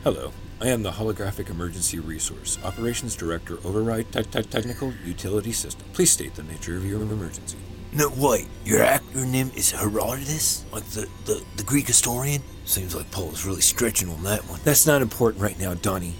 Hello, 0.04 0.34
I 0.64 0.68
am 0.68 0.82
the 0.82 0.92
Holographic 0.92 1.50
Emergency 1.50 2.00
Resource 2.00 2.58
Operations 2.64 3.18
Director 3.18 3.58
Override 3.66 4.10
te- 4.14 4.24
te- 4.24 4.44
Technical 4.44 4.94
Utility 5.04 5.52
System. 5.52 5.86
Please 5.92 6.10
state 6.10 6.36
the 6.36 6.44
nature 6.44 6.78
of 6.78 6.86
your 6.86 7.02
emergency. 7.02 7.58
No, 7.92 8.10
wait, 8.16 8.48
your 8.64 8.80
acronym 8.80 9.54
is 9.58 9.72
Herodotus? 9.72 10.64
Like 10.72 10.86
the, 10.86 11.10
the, 11.26 11.44
the 11.58 11.64
Greek 11.64 11.88
historian? 11.88 12.42
Seems 12.64 12.96
like 12.96 13.12
Paul 13.12 13.34
is 13.34 13.46
really 13.46 13.60
stretching 13.60 14.08
on 14.08 14.24
that 14.24 14.40
one. 14.48 14.62
That's 14.64 14.88
not 14.88 15.02
important 15.02 15.44
right 15.44 15.60
now, 15.60 15.74
Donnie. 15.74 16.14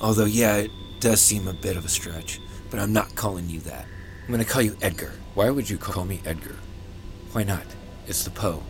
Although, 0.00 0.26
yeah, 0.26 0.58
it 0.58 0.70
does 1.00 1.20
seem 1.20 1.48
a 1.48 1.52
bit 1.52 1.76
of 1.76 1.84
a 1.84 1.88
stretch, 1.88 2.40
but 2.70 2.78
I'm 2.78 2.92
not 2.92 3.16
calling 3.16 3.50
you 3.50 3.58
that. 3.62 3.86
I'm 4.24 4.30
gonna 4.30 4.44
call 4.44 4.62
you 4.62 4.76
Edgar. 4.82 5.14
Why 5.34 5.50
would 5.50 5.68
you 5.68 5.78
call 5.78 6.04
me 6.04 6.20
Edgar? 6.24 6.54
Why 7.32 7.42
not? 7.42 7.66
It's 8.06 8.22
the 8.22 8.30
Poe. 8.30 8.62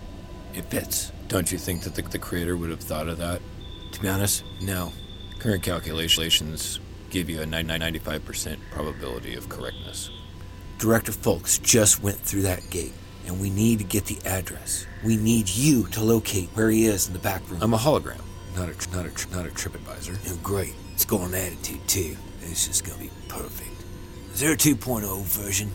It 0.54 0.64
fits. 0.70 1.12
Don't 1.28 1.52
you 1.52 1.58
think 1.58 1.82
that 1.82 1.94
the, 1.94 2.00
the 2.00 2.18
creator 2.18 2.56
would 2.56 2.70
have 2.70 2.80
thought 2.80 3.08
of 3.08 3.18
that? 3.18 3.42
To 3.92 4.00
be 4.00 4.08
honest, 4.08 4.44
no. 4.62 4.92
Current 5.40 5.62
calculations 5.62 6.80
give 7.08 7.30
you 7.30 7.40
a 7.40 7.46
95% 7.46 8.58
probability 8.70 9.34
of 9.34 9.48
correctness. 9.48 10.10
Director 10.78 11.12
Folks 11.12 11.56
just 11.58 12.02
went 12.02 12.18
through 12.18 12.42
that 12.42 12.68
gate, 12.68 12.92
and 13.26 13.40
we 13.40 13.48
need 13.48 13.78
to 13.78 13.84
get 13.84 14.04
the 14.04 14.18
address. 14.26 14.86
We 15.02 15.16
need 15.16 15.48
you 15.48 15.84
to 15.88 16.02
locate 16.02 16.50
where 16.50 16.68
he 16.68 16.84
is 16.84 17.06
in 17.06 17.14
the 17.14 17.18
back 17.18 17.48
room. 17.50 17.62
I'm 17.62 17.72
a 17.72 17.78
hologram, 17.78 18.20
not 18.54 18.68
a 18.68 18.94
not 18.94 19.06
a 19.06 19.34
not 19.34 19.46
a 19.46 19.50
trip 19.50 19.74
advisor. 19.74 20.14
Oh, 20.28 20.38
great. 20.42 20.74
It's 20.92 21.06
got 21.06 21.26
an 21.26 21.34
attitude, 21.34 21.88
too. 21.88 22.18
This 22.42 22.68
is 22.68 22.82
gonna 22.82 22.98
be 22.98 23.10
perfect. 23.28 23.82
Is 24.34 24.40
there 24.40 24.52
a 24.52 24.56
2.0 24.56 25.22
version? 25.24 25.70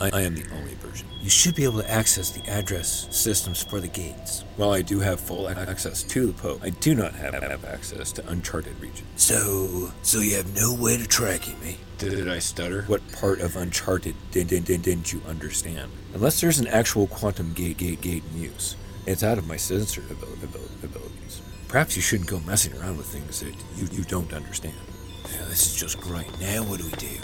I, 0.00 0.10
I 0.12 0.20
am 0.22 0.34
the 0.34 0.46
only 0.54 0.74
version. 0.74 1.08
You 1.20 1.30
should 1.30 1.54
be 1.54 1.64
able 1.64 1.82
to 1.82 1.90
access 1.90 2.30
the 2.30 2.48
address 2.48 3.08
systems 3.10 3.62
for 3.62 3.80
the 3.80 3.88
gates. 3.88 4.44
While 4.56 4.72
I 4.72 4.82
do 4.82 5.00
have 5.00 5.18
full 5.20 5.48
access 5.48 6.02
to 6.04 6.26
the 6.26 6.32
Poe, 6.32 6.60
I 6.62 6.70
do 6.70 6.94
not 6.94 7.14
have, 7.14 7.34
have 7.34 7.64
access 7.64 8.12
to 8.12 8.28
uncharted 8.28 8.80
regions. 8.80 9.08
So, 9.16 9.92
so 10.02 10.20
you 10.20 10.36
have 10.36 10.54
no 10.54 10.74
way 10.74 10.96
to 10.96 11.06
tracking 11.06 11.58
me? 11.60 11.70
Eh? 11.70 12.08
Did 12.08 12.28
I 12.28 12.38
stutter? 12.38 12.82
What 12.82 13.02
part 13.12 13.40
of 13.40 13.56
Uncharted 13.56 14.14
did, 14.30 14.46
did, 14.46 14.64
did, 14.64 14.82
didn't 14.82 15.12
you 15.12 15.20
understand? 15.26 15.90
Unless 16.14 16.40
there's 16.40 16.60
an 16.60 16.68
actual 16.68 17.08
quantum 17.08 17.52
gate 17.54 17.76
gate 17.78 18.00
gate 18.00 18.22
in 18.32 18.42
use, 18.42 18.76
it's 19.04 19.24
out 19.24 19.36
of 19.36 19.48
my 19.48 19.56
sensor 19.56 20.02
abil- 20.08 20.28
abil- 20.44 20.70
abilities. 20.84 21.42
Perhaps 21.66 21.96
you 21.96 22.02
shouldn't 22.02 22.30
go 22.30 22.38
messing 22.40 22.72
around 22.78 22.98
with 22.98 23.06
things 23.06 23.40
that 23.40 23.52
you, 23.74 23.88
you 23.90 24.04
don't 24.04 24.32
understand. 24.32 24.76
Yeah, 25.24 25.44
this 25.46 25.66
is 25.66 25.74
just 25.74 26.00
great. 26.00 26.28
Now 26.40 26.62
what 26.62 26.78
do 26.78 26.84
we 26.84 26.92
do? 26.92 27.08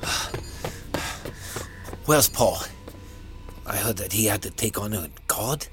Ah, 0.00 0.30
Where's 2.08 2.26
Paul? 2.26 2.56
I 3.66 3.76
heard 3.76 3.98
that 3.98 4.14
he 4.14 4.24
had 4.24 4.40
to 4.40 4.50
take 4.50 4.80
on 4.80 4.94
a 4.94 5.10
god. 5.26 5.66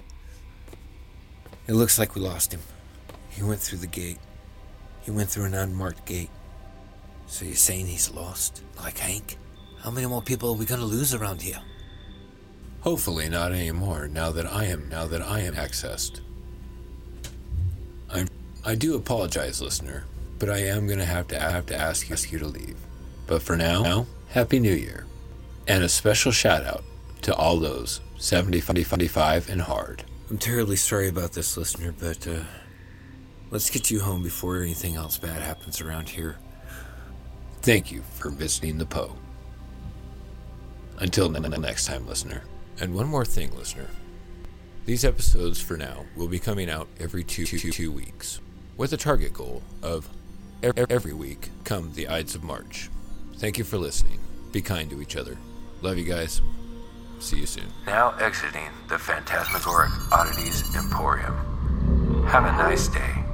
It 1.66 1.76
looks 1.76 1.98
like 1.98 2.14
we 2.14 2.20
lost 2.20 2.52
him. 2.52 2.60
He 3.30 3.42
went 3.42 3.62
through 3.62 3.78
the 3.78 3.88
gate. 3.88 4.18
He 5.04 5.12
went 5.12 5.30
through 5.30 5.46
an 5.46 5.54
unmarked 5.54 6.06
gate. 6.06 6.30
So 7.28 7.46
you're 7.46 7.56
saying 7.56 7.86
he's 7.86 8.12
lost? 8.12 8.64
Like 8.78 8.98
Hank? 8.98 9.38
How 9.80 9.92
many 9.92 10.08
more 10.08 10.22
people 10.22 10.50
are 10.50 10.58
we 10.58 10.66
gonna 10.66 10.84
lose 10.84 11.14
around 11.14 11.42
here? 11.42 11.62
Hopefully 12.82 13.30
not 13.30 13.54
anymore 13.54 14.10
now 14.10 14.30
that 14.32 14.46
I 14.46 14.66
am 14.66 14.90
now 14.90 15.08
that 15.08 15.22
I 15.22 15.40
am 15.40 15.54
accessed. 15.54 16.20
I'm 18.14 18.28
I 18.66 18.76
do 18.76 18.96
apologize, 18.96 19.62
listener, 19.62 20.04
but 20.38 20.50
I 20.50 20.58
am 20.58 20.86
gonna 20.86 21.06
have 21.06 21.30
to 21.30 21.40
have 21.40 21.66
to 21.68 21.78
ask 21.78 22.10
you, 22.10 22.14
ask 22.14 22.30
you 22.30 22.40
to 22.40 22.48
leave. 22.48 22.76
But 23.26 23.42
for 23.42 23.56
now, 23.56 23.84
now, 23.84 24.08
Happy 24.28 24.60
New 24.60 24.76
Year. 24.76 25.05
And 25.68 25.84
a 25.84 25.90
special 25.90 26.32
shout 26.32 26.64
out 26.64 26.84
to 27.24 27.34
all 27.34 27.58
those 27.58 28.02
70, 28.18 28.62
55 28.62 29.50
and 29.50 29.62
hard. 29.62 30.04
I'm 30.30 30.38
terribly 30.38 30.76
sorry 30.76 31.08
about 31.08 31.34
this, 31.34 31.58
listener, 31.58 31.94
but 31.98 32.28
uh, 32.28 32.44
let's 33.50 33.70
get 33.70 33.90
you 33.90 34.00
home 34.02 34.22
before 34.22 34.62
anything 34.62 34.96
else 34.96 35.18
bad 35.18 35.42
happens 35.42 35.82
around 35.82 36.10
here. 36.10 36.38
Thank 37.62 37.92
you 37.92 38.04
for 38.14 38.30
visiting 38.30 38.78
the 38.78 38.86
Poe. 38.86 39.16
Until 41.00 41.30
the 41.30 41.40
next 41.40 41.88
time, 41.88 42.08
listener. 42.08 42.44
And 42.80 42.94
one 42.94 43.08
more 43.08 43.26
thing, 43.26 43.56
listener. 43.56 43.88
These 44.86 45.04
episodes, 45.04 45.60
for 45.60 45.78
now, 45.78 46.06
will 46.16 46.28
be 46.28 46.38
coming 46.38 46.70
out 46.70 46.88
every 47.00 47.24
two, 47.24 47.46
two, 47.46 47.58
two 47.72 47.92
weeks, 47.92 48.40
with 48.78 48.94
a 48.94 48.98
target 48.98 49.34
goal 49.34 49.64
of 49.82 50.08
every 50.62 51.14
week 51.14 51.50
come 51.64 51.92
the 51.94 52.08
Ides 52.08 52.36
of 52.36 52.44
March. 52.44 52.90
Thank 53.38 53.58
you 53.58 53.64
for 53.64 53.78
listening. 53.78 54.20
Be 54.52 54.62
kind 54.62 54.90
to 54.92 55.02
each 55.02 55.16
other. 55.16 55.38
Love 55.82 55.98
you 55.98 56.06
guys. 56.06 56.42
See 57.20 57.38
you 57.38 57.46
soon. 57.46 57.66
Now 57.86 58.16
exiting 58.20 58.70
the 58.88 58.98
Phantasmagoric 58.98 59.92
Oddities 60.12 60.64
Emporium. 60.76 62.26
Have 62.28 62.46
a 62.46 62.52
nice 62.52 62.88
day. 62.88 63.25